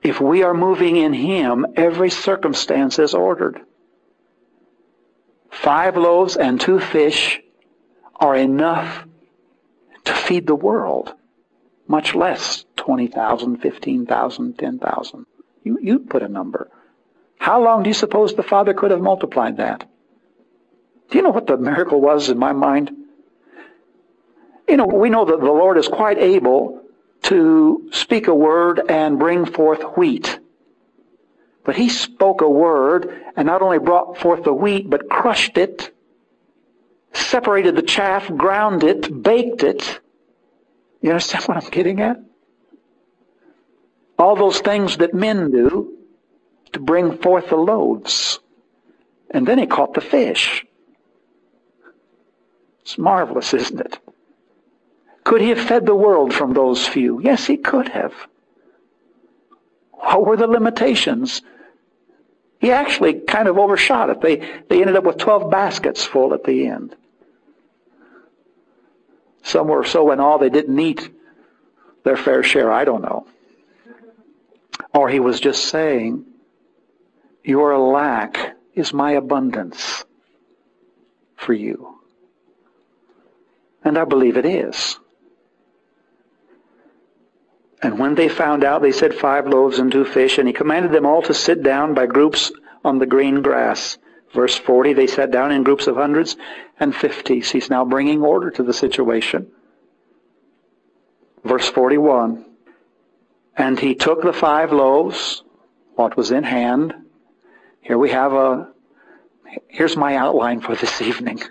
If 0.02 0.20
we 0.20 0.42
are 0.42 0.54
moving 0.54 0.96
in 0.96 1.12
him, 1.12 1.66
every 1.76 2.10
circumstance 2.10 2.98
is 2.98 3.14
ordered. 3.14 3.60
Five 5.50 5.96
loaves 5.96 6.36
and 6.36 6.60
two 6.60 6.80
fish 6.80 7.40
are 8.16 8.34
enough 8.34 9.06
to 10.04 10.12
feed 10.12 10.46
the 10.46 10.56
world, 10.56 11.14
much 11.86 12.14
less 12.14 12.64
20,000, 12.76 13.58
15,000, 13.58 14.58
10,000. 14.58 15.26
You, 15.62 15.78
you 15.80 15.98
put 16.00 16.22
a 16.22 16.28
number. 16.28 16.68
How 17.38 17.62
long 17.62 17.84
do 17.84 17.90
you 17.90 17.94
suppose 17.94 18.34
the 18.34 18.42
Father 18.42 18.74
could 18.74 18.90
have 18.90 19.00
multiplied 19.00 19.58
that? 19.58 19.88
Do 21.10 21.18
you 21.18 21.22
know 21.22 21.30
what 21.30 21.46
the 21.46 21.56
miracle 21.56 22.00
was 22.00 22.28
in 22.28 22.38
my 22.38 22.52
mind? 22.52 22.90
You 24.68 24.76
know, 24.76 24.86
we 24.86 25.10
know 25.10 25.26
that 25.26 25.40
the 25.40 25.46
Lord 25.46 25.76
is 25.76 25.86
quite 25.86 26.18
able 26.18 26.81
to 27.22 27.88
speak 27.92 28.28
a 28.28 28.34
word 28.34 28.80
and 28.88 29.18
bring 29.18 29.46
forth 29.46 29.82
wheat. 29.96 30.38
But 31.64 31.76
he 31.76 31.88
spoke 31.88 32.40
a 32.40 32.48
word 32.48 33.22
and 33.36 33.46
not 33.46 33.62
only 33.62 33.78
brought 33.78 34.18
forth 34.18 34.44
the 34.44 34.52
wheat, 34.52 34.90
but 34.90 35.08
crushed 35.08 35.56
it, 35.58 35.94
separated 37.12 37.76
the 37.76 37.82
chaff, 37.82 38.28
ground 38.36 38.82
it, 38.82 39.22
baked 39.22 39.62
it. 39.62 40.00
You 41.00 41.10
understand 41.10 41.44
what 41.46 41.62
I'm 41.62 41.70
getting 41.70 42.00
at? 42.00 42.20
All 44.18 44.36
those 44.36 44.60
things 44.60 44.98
that 44.98 45.14
men 45.14 45.50
do 45.50 45.96
to 46.72 46.80
bring 46.80 47.18
forth 47.18 47.48
the 47.48 47.56
loaves. 47.56 48.38
And 49.30 49.46
then 49.46 49.58
he 49.58 49.66
caught 49.66 49.94
the 49.94 50.00
fish. 50.00 50.66
It's 52.82 52.98
marvelous, 52.98 53.54
isn't 53.54 53.80
it? 53.80 53.98
Could 55.24 55.40
he 55.40 55.50
have 55.50 55.60
fed 55.60 55.86
the 55.86 55.94
world 55.94 56.34
from 56.34 56.52
those 56.52 56.86
few? 56.86 57.20
Yes, 57.20 57.46
he 57.46 57.56
could 57.56 57.88
have. 57.88 58.12
What 59.92 60.26
were 60.26 60.36
the 60.36 60.48
limitations? 60.48 61.42
He 62.58 62.70
actually 62.72 63.14
kind 63.14 63.48
of 63.48 63.58
overshot 63.58 64.10
it. 64.10 64.20
They, 64.20 64.36
they 64.68 64.80
ended 64.80 64.96
up 64.96 65.04
with 65.04 65.18
12 65.18 65.50
baskets 65.50 66.04
full 66.04 66.34
at 66.34 66.44
the 66.44 66.66
end. 66.66 66.96
Some 69.42 69.68
were 69.68 69.84
so 69.84 70.10
in 70.12 70.20
awe 70.20 70.38
they 70.38 70.50
didn't 70.50 70.78
eat 70.78 71.08
their 72.04 72.16
fair 72.16 72.42
share. 72.42 72.72
I 72.72 72.84
don't 72.84 73.02
know. 73.02 73.26
Or 74.94 75.08
he 75.08 75.20
was 75.20 75.40
just 75.40 75.66
saying, 75.66 76.24
Your 77.42 77.78
lack 77.78 78.56
is 78.74 78.92
my 78.92 79.12
abundance 79.12 80.04
for 81.36 81.52
you. 81.52 81.98
And 83.84 83.98
I 83.98 84.04
believe 84.04 84.36
it 84.36 84.46
is. 84.46 84.98
And 87.82 87.98
when 87.98 88.14
they 88.14 88.28
found 88.28 88.62
out, 88.62 88.80
they 88.80 88.92
said 88.92 89.14
five 89.14 89.46
loaves 89.46 89.80
and 89.80 89.90
two 89.90 90.04
fish, 90.04 90.38
and 90.38 90.46
he 90.46 90.54
commanded 90.54 90.92
them 90.92 91.04
all 91.04 91.22
to 91.22 91.34
sit 91.34 91.62
down 91.62 91.94
by 91.94 92.06
groups 92.06 92.52
on 92.84 92.98
the 92.98 93.06
green 93.06 93.42
grass. 93.42 93.98
Verse 94.32 94.56
40, 94.56 94.92
they 94.92 95.08
sat 95.08 95.30
down 95.30 95.50
in 95.50 95.64
groups 95.64 95.88
of 95.88 95.96
hundreds 95.96 96.36
and 96.78 96.94
fifties. 96.94 97.50
He's 97.50 97.68
now 97.68 97.84
bringing 97.84 98.22
order 98.22 98.50
to 98.52 98.62
the 98.62 98.72
situation. 98.72 99.50
Verse 101.44 101.68
41, 101.68 102.44
and 103.56 103.78
he 103.78 103.96
took 103.96 104.22
the 104.22 104.32
five 104.32 104.72
loaves, 104.72 105.42
what 105.96 106.16
was 106.16 106.30
in 106.30 106.44
hand. 106.44 106.94
Here 107.80 107.98
we 107.98 108.10
have 108.10 108.32
a, 108.32 108.68
here's 109.66 109.96
my 109.96 110.14
outline 110.14 110.60
for 110.60 110.76
this 110.76 111.02
evening. 111.02 111.42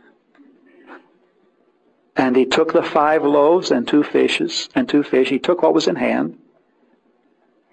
And 2.16 2.36
he 2.36 2.46
took 2.46 2.74
the 2.74 2.84
five 2.84 3.24
loaves 3.24 3.72
and 3.72 3.88
two 3.88 4.04
fishes 4.04 4.70
and 4.76 4.88
two 4.88 5.04
fish. 5.04 5.30
He 5.30 5.40
took 5.40 5.62
what 5.62 5.74
was 5.74 5.88
in 5.88 5.96
hand, 5.96 6.38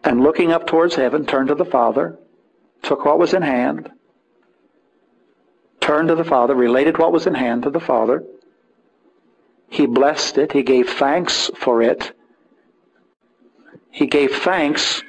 and 0.05 0.23
looking 0.23 0.53
up 0.53 0.67
towards 0.67 0.95
heaven, 0.95 1.27
turned 1.27 1.49
to 1.49 1.55
the 1.55 1.65
Father, 1.65 2.19
took 2.83 3.05
what 3.05 3.19
was 3.19 3.35
in 3.35 3.43
hand, 3.43 3.91
turned 5.81 6.09
to 6.09 6.15
the 6.15 6.25
Father, 6.25 6.55
related 6.55 6.99
what 6.99 7.13
was 7.13 7.27
in 7.27 7.35
hand 7.35 7.65
to 7.65 7.71
the 7.71 7.81
Father. 7.81 8.25
He 9.69 9.87
blessed 9.87 10.39
it. 10.39 10.53
He 10.53 10.63
gave 10.63 10.89
thanks 10.89 11.51
for 11.57 11.83
it. 11.83 12.13
He 13.91 14.07
gave 14.07 14.37
thanks 14.37 15.03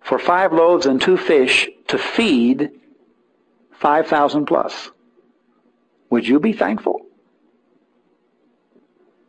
for 0.00 0.18
five 0.18 0.52
loaves 0.52 0.86
and 0.86 1.00
two 1.00 1.16
fish 1.16 1.68
to 1.88 1.98
feed 1.98 2.70
5,000 3.72 4.46
plus. 4.46 4.90
Would 6.10 6.26
you 6.26 6.38
be 6.40 6.52
thankful? 6.52 7.06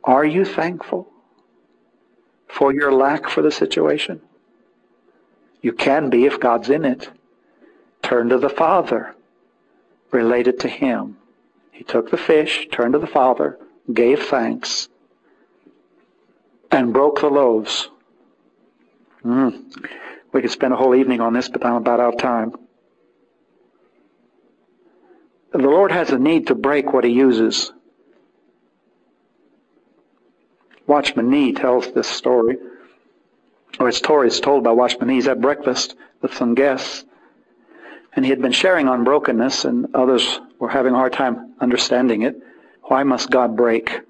Are 0.03 0.25
you 0.25 0.45
thankful 0.45 1.07
for 2.47 2.73
your 2.73 2.91
lack 2.91 3.29
for 3.29 3.41
the 3.41 3.51
situation? 3.51 4.21
You 5.61 5.73
can 5.73 6.09
be 6.09 6.25
if 6.25 6.39
God's 6.39 6.69
in 6.69 6.85
it. 6.85 7.09
Turn 8.01 8.29
to 8.29 8.37
the 8.37 8.49
Father. 8.49 9.15
Relate 10.11 10.47
it 10.47 10.59
to 10.61 10.67
Him. 10.67 11.17
He 11.71 11.83
took 11.83 12.09
the 12.11 12.17
fish, 12.17 12.67
turned 12.71 12.93
to 12.93 12.99
the 12.99 13.07
Father, 13.07 13.59
gave 13.91 14.23
thanks, 14.23 14.89
and 16.71 16.93
broke 16.93 17.21
the 17.21 17.29
loaves. 17.29 17.89
Mm. 19.23 19.63
We 20.33 20.41
could 20.41 20.51
spend 20.51 20.73
a 20.73 20.77
whole 20.77 20.95
evening 20.95 21.21
on 21.21 21.33
this, 21.33 21.49
but 21.49 21.65
I'm 21.65 21.75
about 21.75 21.99
out 21.99 22.13
of 22.13 22.19
time. 22.19 22.53
The 25.51 25.59
Lord 25.59 25.91
has 25.91 26.09
a 26.11 26.17
need 26.17 26.47
to 26.47 26.55
break 26.55 26.93
what 26.93 27.03
He 27.03 27.11
uses. 27.11 27.71
Watchman 30.87 31.29
Nee 31.29 31.53
tells 31.53 31.91
this 31.91 32.07
story, 32.07 32.57
or 33.79 33.87
his 33.87 33.97
story 33.97 34.27
is 34.27 34.39
told 34.39 34.63
by 34.63 34.71
Watchman 34.71 35.07
Nee. 35.07 35.15
He's 35.15 35.27
at 35.27 35.41
breakfast 35.41 35.95
with 36.21 36.33
some 36.33 36.55
guests, 36.55 37.05
and 38.13 38.25
he 38.25 38.29
had 38.29 38.41
been 38.41 38.51
sharing 38.51 38.87
on 38.87 39.03
brokenness, 39.03 39.65
and 39.65 39.87
others 39.95 40.39
were 40.59 40.69
having 40.69 40.93
a 40.93 40.97
hard 40.97 41.13
time 41.13 41.53
understanding 41.59 42.23
it. 42.23 42.35
Why 42.83 43.03
must 43.03 43.29
God 43.29 43.55
break 43.55 44.01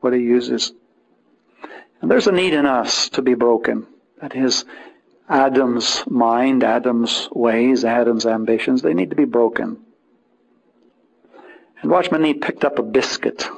what 0.00 0.12
he 0.12 0.20
uses? 0.20 0.72
And 2.00 2.10
there's 2.10 2.26
a 2.26 2.32
need 2.32 2.52
in 2.52 2.66
us 2.66 3.08
to 3.10 3.22
be 3.22 3.34
broken. 3.34 3.86
That 4.20 4.36
is, 4.36 4.64
Adam's 5.28 6.04
mind, 6.06 6.62
Adam's 6.62 7.28
ways, 7.32 7.84
Adam's 7.84 8.26
ambitions, 8.26 8.82
they 8.82 8.94
need 8.94 9.10
to 9.10 9.16
be 9.16 9.24
broken. 9.24 9.78
And 11.80 11.90
Watchman 11.90 12.22
Nee 12.22 12.34
picked 12.34 12.64
up 12.64 12.78
a 12.78 12.82
biscuit 12.82 13.48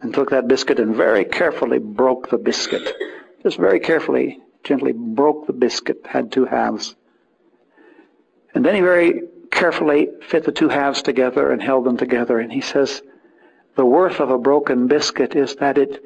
and 0.00 0.12
took 0.12 0.30
that 0.30 0.48
biscuit 0.48 0.78
and 0.78 0.94
very 0.94 1.24
carefully 1.24 1.78
broke 1.78 2.28
the 2.30 2.38
biscuit. 2.38 2.94
Just 3.42 3.58
very 3.58 3.80
carefully, 3.80 4.40
gently 4.62 4.92
broke 4.92 5.46
the 5.46 5.52
biscuit, 5.52 6.06
had 6.06 6.30
two 6.30 6.44
halves. 6.44 6.94
And 8.54 8.64
then 8.64 8.74
he 8.74 8.80
very 8.80 9.22
carefully 9.50 10.08
fit 10.28 10.44
the 10.44 10.52
two 10.52 10.68
halves 10.68 11.02
together 11.02 11.50
and 11.50 11.62
held 11.62 11.84
them 11.84 11.96
together. 11.96 12.38
And 12.38 12.52
he 12.52 12.60
says, 12.60 13.02
the 13.76 13.84
worth 13.84 14.20
of 14.20 14.30
a 14.30 14.38
broken 14.38 14.86
biscuit 14.86 15.34
is 15.34 15.56
that 15.56 15.78
it 15.78 16.02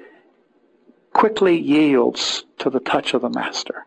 quickly 1.13 1.59
yields 1.59 2.45
to 2.59 2.71
the 2.71 2.81
touch 2.81 3.15
of 3.15 3.23
the 3.23 3.31
master. 3.31 3.87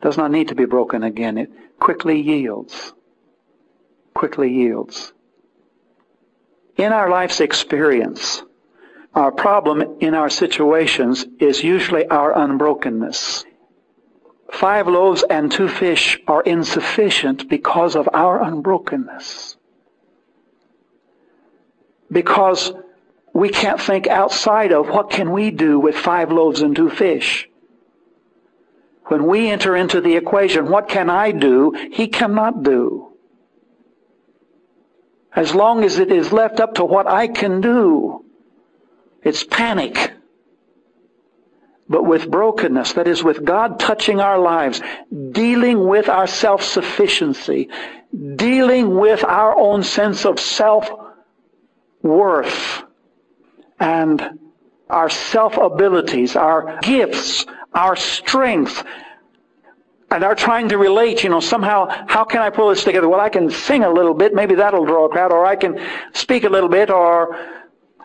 Does 0.00 0.16
not 0.16 0.30
need 0.30 0.48
to 0.48 0.54
be 0.54 0.66
broken 0.66 1.02
again. 1.02 1.38
It 1.38 1.50
quickly 1.80 2.20
yields. 2.20 2.92
Quickly 4.14 4.52
yields 4.52 5.12
in 6.76 6.92
our 6.92 7.08
life's 7.08 7.40
experience, 7.40 8.42
our 9.14 9.32
problem 9.32 9.96
in 10.00 10.14
our 10.14 10.28
situations 10.28 11.26
is 11.38 11.64
usually 11.64 12.06
our 12.06 12.34
unbrokenness. 12.34 13.44
Five 14.52 14.86
loaves 14.86 15.24
and 15.28 15.50
two 15.50 15.68
fish 15.68 16.20
are 16.26 16.42
insufficient 16.42 17.48
because 17.48 17.96
of 17.96 18.08
our 18.12 18.40
unbrokenness. 18.40 19.56
Because 22.10 22.72
we 23.32 23.48
can't 23.48 23.80
think 23.80 24.06
outside 24.06 24.72
of 24.72 24.88
what 24.88 25.10
can 25.10 25.32
we 25.32 25.50
do 25.50 25.80
with 25.80 25.96
five 25.96 26.30
loaves 26.30 26.60
and 26.60 26.76
two 26.76 26.90
fish. 26.90 27.48
When 29.06 29.26
we 29.26 29.50
enter 29.50 29.76
into 29.76 30.00
the 30.00 30.16
equation, 30.16 30.70
what 30.70 30.88
can 30.88 31.10
I 31.10 31.32
do? 31.32 31.72
He 31.92 32.08
cannot 32.08 32.62
do. 32.62 33.05
As 35.36 35.54
long 35.54 35.84
as 35.84 35.98
it 35.98 36.10
is 36.10 36.32
left 36.32 36.58
up 36.60 36.74
to 36.76 36.84
what 36.84 37.06
I 37.06 37.28
can 37.28 37.60
do, 37.60 38.24
it's 39.22 39.44
panic. 39.44 40.12
But 41.88 42.04
with 42.04 42.30
brokenness, 42.30 42.94
that 42.94 43.06
is 43.06 43.22
with 43.22 43.44
God 43.44 43.78
touching 43.78 44.18
our 44.18 44.38
lives, 44.38 44.80
dealing 45.32 45.86
with 45.86 46.08
our 46.08 46.26
self-sufficiency, 46.26 47.68
dealing 48.34 48.96
with 48.96 49.22
our 49.22 49.54
own 49.54 49.82
sense 49.82 50.24
of 50.24 50.40
self-worth, 50.40 51.02
and 53.78 54.38
our 54.88 55.10
self-abilities, 55.10 56.34
our 56.34 56.78
gifts, 56.80 57.44
our 57.74 57.94
strength, 57.94 58.82
and 60.10 60.22
are 60.22 60.34
trying 60.34 60.68
to 60.68 60.78
relate, 60.78 61.24
you 61.24 61.30
know, 61.30 61.40
somehow, 61.40 61.88
how 62.06 62.24
can 62.24 62.40
I 62.40 62.50
pull 62.50 62.68
this 62.68 62.84
together? 62.84 63.08
Well, 63.08 63.20
I 63.20 63.28
can 63.28 63.50
sing 63.50 63.82
a 63.82 63.90
little 63.90 64.14
bit, 64.14 64.34
maybe 64.34 64.54
that'll 64.54 64.84
draw 64.84 65.06
a 65.06 65.08
crowd, 65.08 65.32
or 65.32 65.44
I 65.44 65.56
can 65.56 65.80
speak 66.14 66.44
a 66.44 66.48
little 66.48 66.68
bit, 66.68 66.90
or 66.90 67.36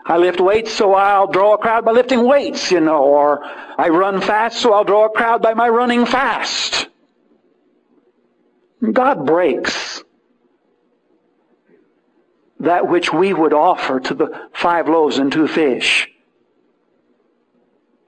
I 0.04 0.16
lift 0.16 0.40
weights, 0.40 0.72
so 0.72 0.94
I'll 0.94 1.28
draw 1.28 1.54
a 1.54 1.58
crowd 1.58 1.84
by 1.84 1.92
lifting 1.92 2.26
weights, 2.26 2.72
you 2.72 2.80
know, 2.80 3.04
or 3.04 3.44
I 3.44 3.88
run 3.88 4.20
fast, 4.20 4.58
so 4.58 4.72
I'll 4.72 4.84
draw 4.84 5.06
a 5.06 5.10
crowd 5.10 5.42
by 5.42 5.54
my 5.54 5.68
running 5.68 6.06
fast. 6.06 6.88
God 8.90 9.24
breaks 9.24 10.02
that 12.58 12.88
which 12.88 13.12
we 13.12 13.32
would 13.32 13.52
offer 13.52 14.00
to 14.00 14.14
the 14.14 14.48
five 14.52 14.88
loaves 14.88 15.18
and 15.18 15.30
two 15.30 15.46
fish. 15.46 16.08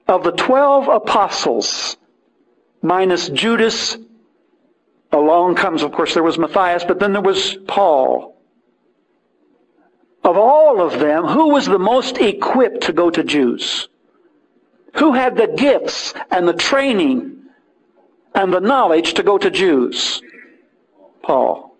Of 0.07 0.23
the 0.23 0.31
twelve 0.31 0.89
apostles, 0.89 1.95
minus 2.85 3.27
Judas. 3.29 3.97
Along 5.11 5.55
comes, 5.55 5.81
of 5.81 5.91
course, 5.91 6.13
there 6.13 6.23
was 6.23 6.37
Matthias, 6.37 6.83
but 6.83 6.99
then 6.99 7.13
there 7.13 7.21
was 7.21 7.57
Paul. 7.67 8.37
Of 10.23 10.37
all 10.37 10.81
of 10.81 10.99
them, 10.99 11.25
who 11.25 11.49
was 11.49 11.65
the 11.65 11.79
most 11.79 12.17
equipped 12.17 12.83
to 12.83 12.93
go 12.93 13.09
to 13.09 13.23
Jews? 13.23 13.87
Who 14.95 15.13
had 15.13 15.35
the 15.35 15.47
gifts 15.47 16.13
and 16.31 16.47
the 16.47 16.53
training 16.53 17.43
and 18.33 18.53
the 18.53 18.59
knowledge 18.59 19.13
to 19.15 19.23
go 19.23 19.37
to 19.37 19.49
Jews? 19.49 20.21
Paul. 21.21 21.75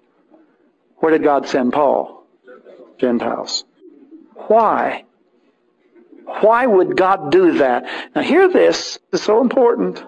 Where 0.97 1.11
did 1.11 1.23
God 1.23 1.47
send 1.47 1.73
Paul? 1.73 2.25
Gentiles. 2.97 3.63
Why? 4.47 5.05
Why 6.41 6.65
would 6.65 6.97
God 6.97 7.31
do 7.31 7.57
that? 7.59 7.85
Now 8.15 8.21
hear 8.21 8.47
this. 8.47 8.99
It's 9.11 9.23
so 9.23 9.41
important. 9.41 10.03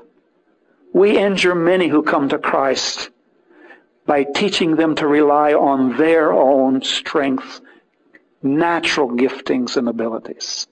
We 0.94 1.18
injure 1.18 1.56
many 1.56 1.88
who 1.88 2.04
come 2.04 2.30
to 2.30 2.38
Christ 2.38 3.10
by 4.06 4.24
teaching 4.24 4.76
them 4.76 4.96
to 4.96 5.08
rely 5.08 5.54
on 5.54 5.98
their 5.98 6.32
own 6.32 6.82
strength, 6.82 7.62
natural 8.42 9.10
giftings 9.10 9.76
and 9.76 9.90
abilities. 9.90 10.66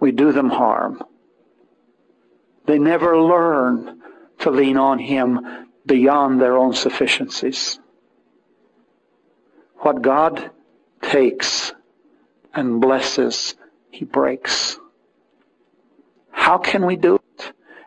We 0.00 0.12
do 0.12 0.32
them 0.32 0.50
harm. 0.50 1.02
They 2.66 2.78
never 2.78 3.20
learn 3.20 4.02
to 4.40 4.50
lean 4.50 4.76
on 4.76 4.98
Him 4.98 5.68
beyond 5.84 6.40
their 6.40 6.56
own 6.56 6.74
sufficiencies. 6.74 7.80
What 9.78 10.02
God 10.02 10.50
takes 11.02 11.72
and 12.54 12.80
blesses, 12.80 13.54
He 13.90 14.04
breaks. 14.04 14.78
How 16.30 16.58
can 16.58 16.86
we 16.86 16.96
do 16.96 17.16
it? 17.16 17.22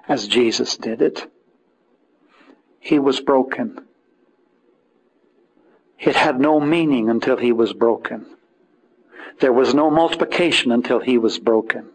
As 0.08 0.28
Jesus 0.28 0.78
did 0.78 1.02
it. 1.02 1.32
He 2.80 3.00
was 3.00 3.20
broken. 3.20 3.80
It 6.00 6.16
had 6.16 6.40
no 6.40 6.60
meaning 6.60 7.10
until 7.10 7.38
he 7.38 7.52
was 7.52 7.74
broken. 7.74 8.26
There 9.40 9.54
was 9.54 9.74
no 9.74 9.92
multiplication 9.92 10.72
until 10.72 11.00
he 11.00 11.18
was 11.18 11.38
broken. 11.38 11.90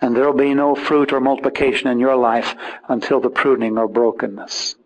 And 0.00 0.16
there 0.16 0.26
will 0.26 0.38
be 0.38 0.54
no 0.54 0.74
fruit 0.74 1.12
or 1.12 1.20
multiplication 1.20 1.88
in 1.88 1.98
your 1.98 2.16
life 2.16 2.54
until 2.88 3.20
the 3.20 3.30
pruning 3.30 3.78
or 3.78 3.88
brokenness. 3.88 4.76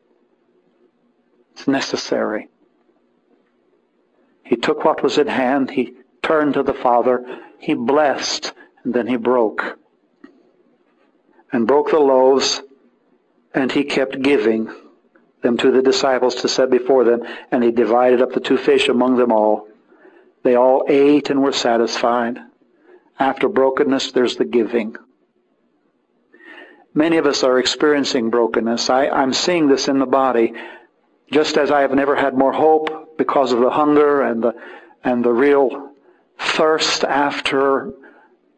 It's 1.53 1.69
necessary. 1.69 2.49
He 4.43 4.57
took 4.57 4.85
what 4.85 5.03
was 5.03 5.19
at 5.19 5.29
hand, 5.29 5.71
he 5.71 5.95
turned 6.23 6.55
to 6.55 6.63
the 6.63 6.75
Father, 6.75 7.41
he 7.59 7.75
blessed, 7.75 8.53
and 8.85 8.95
then 8.95 9.07
he 9.07 9.17
broke 9.17 9.79
and 11.53 11.67
broke 11.67 11.91
the 11.91 11.99
loaves, 11.99 12.63
and 13.55 13.71
he 13.73 13.85
kept 13.85 14.23
giving 14.23 14.71
them 15.43 15.57
to 15.59 15.71
the 15.71 15.83
disciples 15.83 16.37
to 16.37 16.49
set 16.49 16.71
before 16.71 17.05
them, 17.05 17.23
and 17.51 17.63
he 17.63 17.71
divided 17.71 18.21
up 18.21 18.33
the 18.33 18.41
two 18.41 18.59
fish 18.59 18.89
among 18.89 19.17
them 19.17 19.33
all. 19.33 19.69
They 20.43 20.57
all 20.57 20.85
ate 20.89 21.31
and 21.31 21.43
were 21.43 21.53
satisfied. 21.53 22.39
After 23.19 23.49
brokenness, 23.49 24.13
there's 24.13 24.37
the 24.37 24.45
giving. 24.45 24.97
Many 26.95 27.19
of 27.19 27.27
us 27.27 27.43
are 27.43 27.59
experiencing 27.59 28.31
brokenness. 28.31 28.89
I, 28.89 29.09
I'm 29.09 29.33
seeing 29.33 29.69
this 29.69 29.89
in 29.89 29.99
the 29.99 30.07
body. 30.07 30.55
Just 31.31 31.59
as 31.59 31.71
I 31.71 31.81
have 31.83 31.95
never 31.95 32.17
had 32.17 32.35
more 32.35 32.53
hope 32.53 33.19
because 33.19 33.53
of 33.53 33.61
the 33.61 33.71
hunger 33.71 34.23
and 34.23 34.43
the, 34.43 34.55
and 35.05 35.25
the 35.25 35.33
real 35.33 35.91
thirst 36.39 37.05
after 37.05 37.93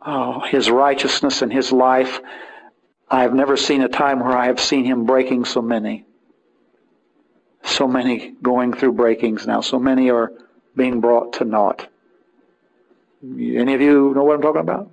oh, 0.05 0.40
His 0.40 0.70
righteousness 0.70 1.42
and 1.42 1.53
His 1.53 1.72
life, 1.72 2.20
I 3.11 3.23
have 3.23 3.35
never 3.35 3.57
seen 3.57 3.83
a 3.83 3.88
time 3.88 4.21
where 4.21 4.37
I 4.37 4.47
have 4.47 4.61
seen 4.61 4.85
him 4.85 5.05
breaking 5.05 5.44
so 5.47 5.62
many. 5.62 6.05
So 7.64 7.88
many 7.88 8.35
going 8.42 8.73
through 8.73 8.92
breakings 8.92 9.47
now. 9.47 9.61
So 9.61 9.79
many 9.79 10.11
are 10.11 10.33
being 10.77 11.01
brought 11.01 11.35
to 11.35 11.44
naught. 11.44 11.88
Any 13.23 13.75
of 13.75 13.81
you 13.81 14.12
know 14.14 14.25
what 14.25 14.37
I'm 14.37 14.42
talking 14.42 14.61
about? 14.61 14.90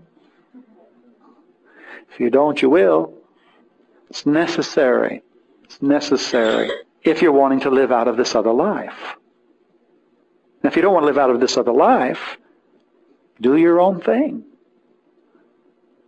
If 2.12 2.20
you 2.20 2.30
don't, 2.30 2.62
you 2.62 2.70
will. 2.70 3.14
It's 4.10 4.26
necessary. 4.26 5.22
It's 5.66 5.82
necessary 5.82 6.72
if 7.04 7.22
you're 7.22 7.34
wanting 7.34 7.62
to 7.62 7.70
live 7.70 7.92
out 7.92 8.08
of 8.08 8.18
this 8.18 8.34
other 8.34 8.54
life. 8.54 9.16
Now, 10.64 10.70
if 10.70 10.76
you 10.76 10.82
don't 10.82 10.94
want 10.94 11.04
to 11.04 11.08
live 11.08 11.18
out 11.18 11.30
of 11.30 11.40
this 11.40 11.58
other 11.58 11.74
life, 11.74 12.38
do 13.42 13.58
your 13.58 13.80
own 13.80 14.00
thing. 14.02 14.46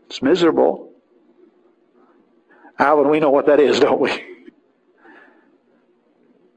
It's 0.05 0.21
miserable. 0.21 0.86
Alan, 2.79 3.09
we 3.09 3.19
know 3.19 3.29
what 3.29 3.47
that 3.47 3.59
is, 3.59 3.79
don't 3.81 3.99
we? 3.99 4.11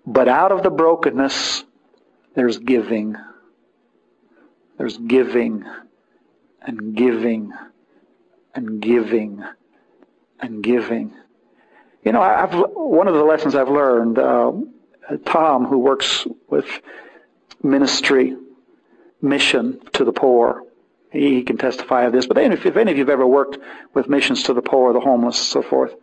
But 0.07 0.29
out 0.29 0.53
of 0.53 0.63
the 0.63 0.71
brokenness, 0.71 1.65
there's 2.35 2.59
giving. 2.59 3.17
There's 4.79 4.97
giving 4.97 5.65
and 6.63 6.95
giving 6.95 7.53
and 8.55 8.81
giving 8.81 9.45
and 10.41 10.63
giving. 10.63 11.15
You 12.05 12.13
know, 12.13 12.23
I've, 12.23 12.53
one 12.53 13.09
of 13.09 13.15
the 13.15 13.25
lessons 13.25 13.55
I've 13.55 13.69
learned, 13.69 14.19
uh, 14.19 14.53
Tom, 15.27 15.67
who 15.67 15.79
works 15.79 16.27
with 16.49 16.67
ministry, 17.63 18.37
mission 19.21 19.81
to 19.93 20.05
the 20.05 20.13
poor, 20.13 20.65
he 21.13 21.43
can 21.43 21.59
testify 21.59 22.05
of 22.05 22.13
this, 22.13 22.27
but 22.27 22.39
if, 22.39 22.65
if 22.65 22.77
any 22.77 22.93
of 22.93 22.97
you 22.97 23.03
have 23.03 23.11
ever 23.11 23.27
worked 23.27 23.59
with 23.95 24.09
missions 24.09 24.45
to 24.45 24.55
the 24.55 24.63
poor, 24.63 24.93
the 24.93 25.01
homeless, 25.01 25.37
so 25.37 25.61
forth, 25.61 25.95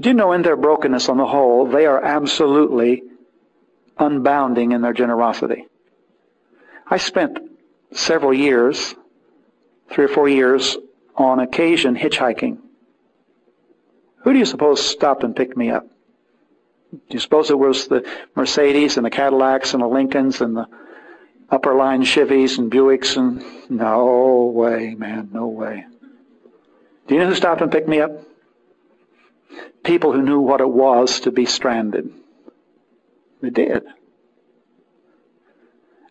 do 0.00 0.08
you 0.08 0.14
know 0.14 0.32
in 0.32 0.42
their 0.42 0.56
brokenness 0.56 1.08
on 1.08 1.18
the 1.18 1.26
whole, 1.26 1.66
they 1.66 1.86
are 1.86 2.02
absolutely 2.02 3.02
unbounding 3.98 4.74
in 4.74 4.80
their 4.80 4.94
generosity? 4.94 5.66
I 6.86 6.96
spent 6.96 7.38
several 7.92 8.32
years, 8.32 8.94
three 9.90 10.06
or 10.06 10.08
four 10.08 10.28
years, 10.28 10.76
on 11.16 11.38
occasion 11.38 11.96
hitchhiking. 11.96 12.58
Who 14.22 14.32
do 14.32 14.38
you 14.38 14.44
suppose 14.46 14.84
stopped 14.84 15.22
and 15.22 15.36
picked 15.36 15.56
me 15.56 15.70
up? 15.70 15.86
Do 16.90 16.98
you 17.10 17.20
suppose 17.20 17.50
it 17.50 17.58
was 17.58 17.86
the 17.86 18.08
Mercedes 18.34 18.96
and 18.96 19.06
the 19.06 19.10
Cadillacs 19.10 19.74
and 19.74 19.82
the 19.82 19.86
Lincolns 19.86 20.40
and 20.40 20.56
the 20.56 20.66
upper 21.50 21.74
line 21.74 22.02
Chevys 22.02 22.58
and 22.58 22.70
Buicks 22.70 23.16
and 23.16 23.44
no 23.70 24.52
way, 24.54 24.94
man, 24.94 25.30
no 25.32 25.48
way. 25.48 25.84
Do 27.06 27.14
you 27.14 27.20
know 27.20 27.28
who 27.28 27.34
stopped 27.34 27.60
and 27.60 27.72
picked 27.72 27.88
me 27.88 28.00
up? 28.00 28.12
People 29.82 30.12
who 30.12 30.22
knew 30.22 30.40
what 30.40 30.60
it 30.60 30.68
was 30.68 31.20
to 31.20 31.30
be 31.30 31.46
stranded. 31.46 32.12
They 33.40 33.50
did. 33.50 33.84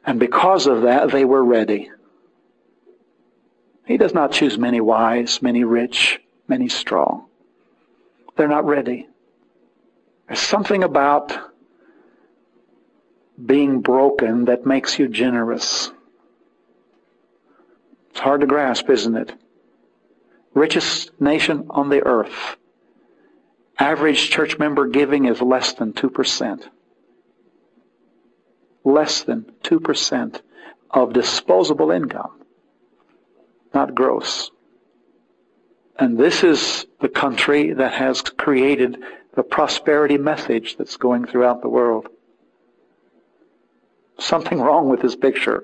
And 0.06 0.20
because 0.20 0.66
of 0.68 0.84
that, 0.84 1.12
they 1.12 1.26
were 1.26 1.44
ready. 1.44 1.92
He 3.86 3.98
does 3.98 4.14
not 4.14 4.32
choose 4.32 4.58
many 4.58 4.82
wise, 4.82 5.42
many 5.42 5.64
rich, 5.64 6.20
many 6.48 6.70
strong. 6.70 7.26
They're 8.36 8.48
not 8.48 8.66
ready. 8.66 9.08
There's 10.28 10.40
something 10.40 10.84
about 10.84 11.38
being 13.44 13.82
broken 13.82 14.46
that 14.46 14.66
makes 14.66 15.00
you 15.00 15.08
generous. 15.08 15.92
It's 18.12 18.20
hard 18.20 18.42
to 18.42 18.48
grasp, 18.48 18.90
isn't 18.90 19.16
it? 19.16 19.34
Richest 20.54 21.20
nation 21.20 21.68
on 21.70 21.90
the 21.90 22.06
earth. 22.06 22.58
Average 23.80 24.30
church 24.30 24.60
member 24.60 24.88
giving 24.88 25.26
is 25.26 25.42
less 25.42 25.72
than 25.74 25.94
2%. 25.94 26.68
Less 28.84 29.22
than 29.22 29.46
2% 29.64 30.42
of 30.92 31.14
disposable 31.14 31.90
income. 31.92 32.42
Not 33.74 33.96
gross. 33.96 34.52
And 35.98 36.18
this 36.18 36.44
is 36.44 36.86
the 37.00 37.08
country 37.08 37.74
that 37.74 37.94
has 37.94 38.22
created 38.22 38.98
the 39.36 39.44
prosperity 39.44 40.18
message 40.18 40.76
that's 40.78 40.98
going 40.98 41.26
throughout 41.26 41.62
the 41.62 41.70
world. 41.70 42.10
Something 44.18 44.60
wrong 44.60 44.90
with 44.90 45.02
this 45.02 45.16
picture. 45.16 45.64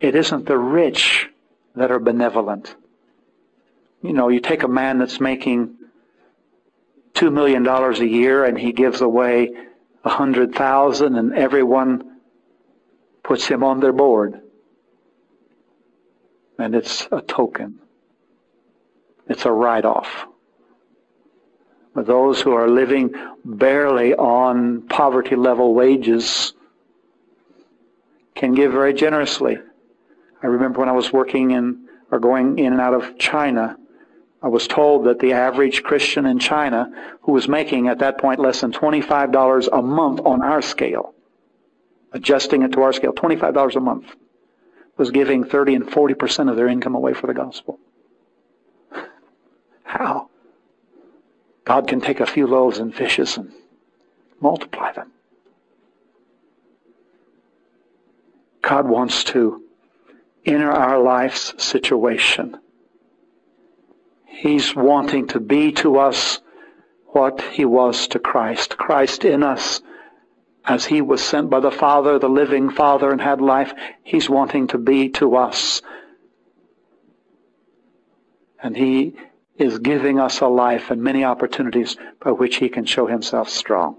It 0.00 0.14
isn't 0.14 0.44
the 0.44 0.58
rich 0.58 1.28
that 1.74 1.90
are 1.90 1.98
benevolent. 1.98 2.74
You 4.02 4.12
know, 4.12 4.28
you 4.28 4.40
take 4.40 4.62
a 4.62 4.68
man 4.68 4.98
that's 4.98 5.20
making 5.20 5.76
$2 7.14 7.32
million 7.32 7.66
a 7.66 8.04
year 8.04 8.44
and 8.44 8.58
he 8.58 8.72
gives 8.72 9.00
away 9.00 9.50
a 10.04 10.08
hundred 10.08 10.54
thousand 10.54 11.16
and 11.16 11.32
everyone 11.34 12.20
puts 13.22 13.46
him 13.46 13.64
on 13.64 13.80
their 13.80 13.92
board. 13.92 14.40
And 16.58 16.74
it's 16.74 17.08
a 17.10 17.20
token. 17.20 17.80
It's 19.28 19.44
a 19.44 19.52
write-off. 19.52 20.26
But 21.94 22.06
those 22.06 22.40
who 22.40 22.52
are 22.52 22.68
living 22.68 23.14
barely 23.44 24.14
on 24.14 24.82
poverty 24.88 25.36
level 25.36 25.74
wages 25.74 26.52
can 28.34 28.54
give 28.54 28.72
very 28.72 28.92
generously. 28.92 29.58
I 30.42 30.46
remember 30.46 30.80
when 30.80 30.88
I 30.88 30.92
was 30.92 31.12
working 31.12 31.52
in 31.52 31.88
or 32.10 32.18
going 32.18 32.58
in 32.58 32.72
and 32.72 32.80
out 32.80 32.94
of 32.94 33.16
China, 33.18 33.78
I 34.44 34.48
was 34.48 34.68
told 34.68 35.06
that 35.06 35.20
the 35.20 35.32
average 35.32 35.82
Christian 35.82 36.26
in 36.26 36.38
China 36.38 36.92
who 37.22 37.32
was 37.32 37.48
making 37.48 37.88
at 37.88 38.00
that 38.00 38.18
point 38.18 38.38
less 38.38 38.60
than 38.60 38.72
$25 38.72 39.68
a 39.72 39.80
month 39.80 40.20
on 40.22 40.42
our 40.42 40.60
scale, 40.60 41.14
adjusting 42.12 42.60
it 42.60 42.72
to 42.72 42.82
our 42.82 42.92
scale, 42.92 43.14
$25 43.14 43.74
a 43.74 43.80
month, 43.80 44.14
was 44.98 45.10
giving 45.10 45.44
30 45.44 45.76
and 45.76 45.86
40% 45.86 46.50
of 46.50 46.56
their 46.56 46.68
income 46.68 46.94
away 46.94 47.14
for 47.14 47.26
the 47.26 47.32
gospel. 47.32 47.80
How? 49.82 50.28
God 51.64 51.88
can 51.88 52.02
take 52.02 52.20
a 52.20 52.26
few 52.26 52.46
loaves 52.46 52.76
and 52.76 52.94
fishes 52.94 53.38
and 53.38 53.50
multiply 54.42 54.92
them. 54.92 55.10
God 58.60 58.86
wants 58.86 59.24
to 59.24 59.62
enter 60.44 60.70
our 60.70 61.00
life's 61.00 61.54
situation. 61.56 62.58
He's 64.34 64.74
wanting 64.74 65.28
to 65.28 65.40
be 65.40 65.72
to 65.72 65.98
us 65.98 66.40
what 67.06 67.40
he 67.40 67.64
was 67.64 68.08
to 68.08 68.18
Christ. 68.18 68.76
Christ 68.76 69.24
in 69.24 69.42
us 69.42 69.80
as 70.64 70.86
he 70.86 71.00
was 71.00 71.22
sent 71.22 71.50
by 71.50 71.60
the 71.60 71.70
Father, 71.70 72.18
the 72.18 72.28
living 72.28 72.68
Father, 72.70 73.12
and 73.12 73.20
had 73.20 73.40
life. 73.40 73.72
He's 74.02 74.28
wanting 74.28 74.66
to 74.68 74.78
be 74.78 75.08
to 75.10 75.36
us. 75.36 75.82
And 78.62 78.76
he 78.76 79.14
is 79.56 79.78
giving 79.78 80.18
us 80.18 80.40
a 80.40 80.48
life 80.48 80.90
and 80.90 81.00
many 81.02 81.22
opportunities 81.22 81.96
by 82.20 82.32
which 82.32 82.56
he 82.56 82.68
can 82.68 82.86
show 82.86 83.06
himself 83.06 83.48
strong. 83.48 83.98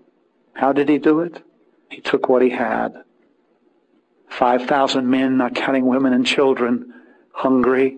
How 0.54 0.74
did 0.74 0.90
he 0.90 0.98
do 0.98 1.22
it? 1.22 1.42
He 1.90 2.02
took 2.02 2.28
what 2.28 2.42
he 2.42 2.50
had. 2.50 3.04
5,000 4.28 5.10
men, 5.10 5.38
not 5.38 5.56
counting 5.56 5.86
women 5.86 6.12
and 6.12 6.26
children, 6.26 6.94
hungry, 7.32 7.98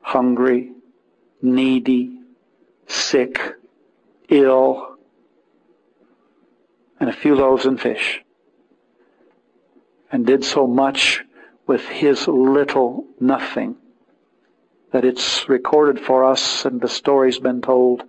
hungry, 0.00 0.72
needy, 1.46 2.18
sick, 2.86 3.40
ill, 4.28 4.96
and 6.98 7.08
a 7.08 7.12
few 7.12 7.34
loaves 7.34 7.66
and 7.66 7.80
fish. 7.80 8.22
And 10.10 10.26
did 10.26 10.44
so 10.44 10.66
much 10.66 11.22
with 11.66 11.84
his 11.86 12.28
little 12.28 13.06
nothing 13.20 13.76
that 14.92 15.04
it's 15.04 15.48
recorded 15.48 16.00
for 16.00 16.24
us 16.24 16.64
and 16.64 16.80
the 16.80 16.88
story's 16.88 17.38
been 17.38 17.60
told 17.60 18.04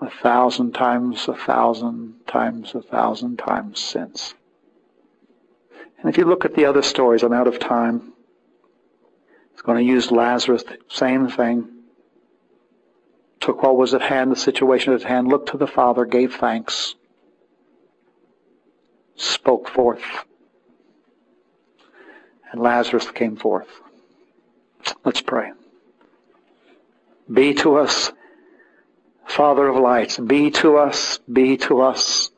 a 0.00 0.10
thousand 0.10 0.72
times, 0.72 1.28
a 1.28 1.34
thousand 1.34 2.14
times, 2.26 2.74
a 2.74 2.82
thousand 2.82 3.38
times 3.38 3.80
since. 3.80 4.34
And 5.98 6.08
if 6.08 6.16
you 6.16 6.24
look 6.24 6.44
at 6.44 6.54
the 6.54 6.64
other 6.64 6.82
stories, 6.82 7.22
I'm 7.22 7.32
out 7.32 7.48
of 7.48 7.58
time. 7.58 8.09
It's 9.60 9.66
going 9.66 9.76
to 9.76 9.92
use 9.92 10.10
Lazarus, 10.10 10.64
same 10.88 11.28
thing. 11.28 11.68
Took 13.40 13.62
what 13.62 13.76
was 13.76 13.92
at 13.92 14.00
hand, 14.00 14.32
the 14.32 14.36
situation 14.36 14.94
at 14.94 15.02
hand, 15.02 15.28
looked 15.28 15.50
to 15.50 15.58
the 15.58 15.66
Father, 15.66 16.06
gave 16.06 16.36
thanks, 16.36 16.94
spoke 19.16 19.68
forth, 19.68 20.00
and 22.50 22.62
Lazarus 22.62 23.10
came 23.10 23.36
forth. 23.36 23.68
Let's 25.04 25.20
pray. 25.20 25.52
Be 27.30 27.52
to 27.56 27.76
us, 27.76 28.12
Father 29.26 29.68
of 29.68 29.76
lights, 29.76 30.16
be 30.16 30.50
to 30.52 30.78
us, 30.78 31.18
be 31.30 31.58
to 31.58 31.82
us 31.82 32.30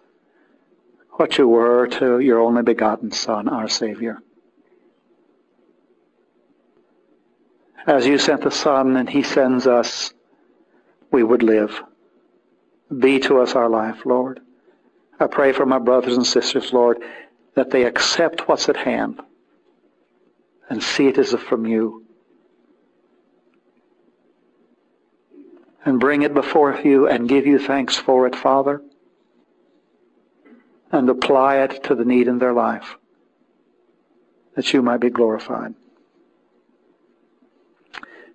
what 1.10 1.38
you 1.38 1.46
were 1.46 1.86
to 1.86 2.18
your 2.18 2.40
only 2.40 2.62
begotten 2.64 3.12
Son, 3.12 3.48
our 3.48 3.68
Savior. 3.68 4.20
As 7.86 8.06
you 8.06 8.18
sent 8.18 8.42
the 8.42 8.50
Son 8.50 8.96
and 8.96 9.08
He 9.08 9.22
sends 9.22 9.66
us, 9.66 10.12
we 11.10 11.22
would 11.22 11.42
live. 11.42 11.82
Be 12.96 13.18
to 13.20 13.40
us 13.40 13.54
our 13.54 13.68
life, 13.68 14.04
Lord. 14.04 14.40
I 15.18 15.26
pray 15.26 15.52
for 15.52 15.66
my 15.66 15.78
brothers 15.78 16.16
and 16.16 16.26
sisters, 16.26 16.72
Lord, 16.72 17.02
that 17.54 17.70
they 17.70 17.84
accept 17.84 18.48
what's 18.48 18.68
at 18.68 18.76
hand 18.76 19.20
and 20.68 20.82
see 20.82 21.06
it 21.06 21.18
as 21.18 21.32
if 21.32 21.42
from 21.42 21.66
you. 21.66 22.02
and 25.84 25.98
bring 25.98 26.22
it 26.22 26.34
before 26.34 26.80
you 26.84 27.08
and 27.08 27.28
give 27.28 27.46
you 27.46 27.58
thanks 27.58 27.96
for 27.96 28.26
it, 28.26 28.36
Father, 28.36 28.82
and 30.90 31.08
apply 31.08 31.58
it 31.58 31.82
to 31.84 31.94
the 31.94 32.04
need 32.04 32.28
in 32.28 32.38
their 32.38 32.52
life, 32.52 32.96
that 34.54 34.72
you 34.72 34.82
might 34.82 35.00
be 35.00 35.10
glorified. 35.10 35.74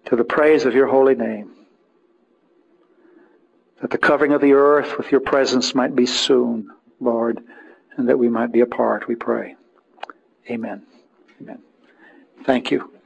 To 0.07 0.15
the 0.15 0.23
praise 0.23 0.65
of 0.65 0.73
your 0.73 0.87
holy 0.87 1.15
name, 1.15 1.51
that 3.81 3.91
the 3.91 3.97
covering 3.97 4.31
of 4.31 4.41
the 4.41 4.53
earth 4.53 4.97
with 4.97 5.11
your 5.11 5.19
presence 5.19 5.75
might 5.75 5.95
be 5.95 6.05
soon, 6.05 6.69
Lord, 7.01 7.43
and 7.97 8.07
that 8.07 8.17
we 8.17 8.29
might 8.29 8.53
be 8.53 8.61
a 8.61 8.65
part, 8.65 9.07
we 9.09 9.15
pray. 9.15 9.55
Amen. 10.49 10.83
Amen. 11.41 11.59
Thank 12.45 12.71
you. 12.71 12.96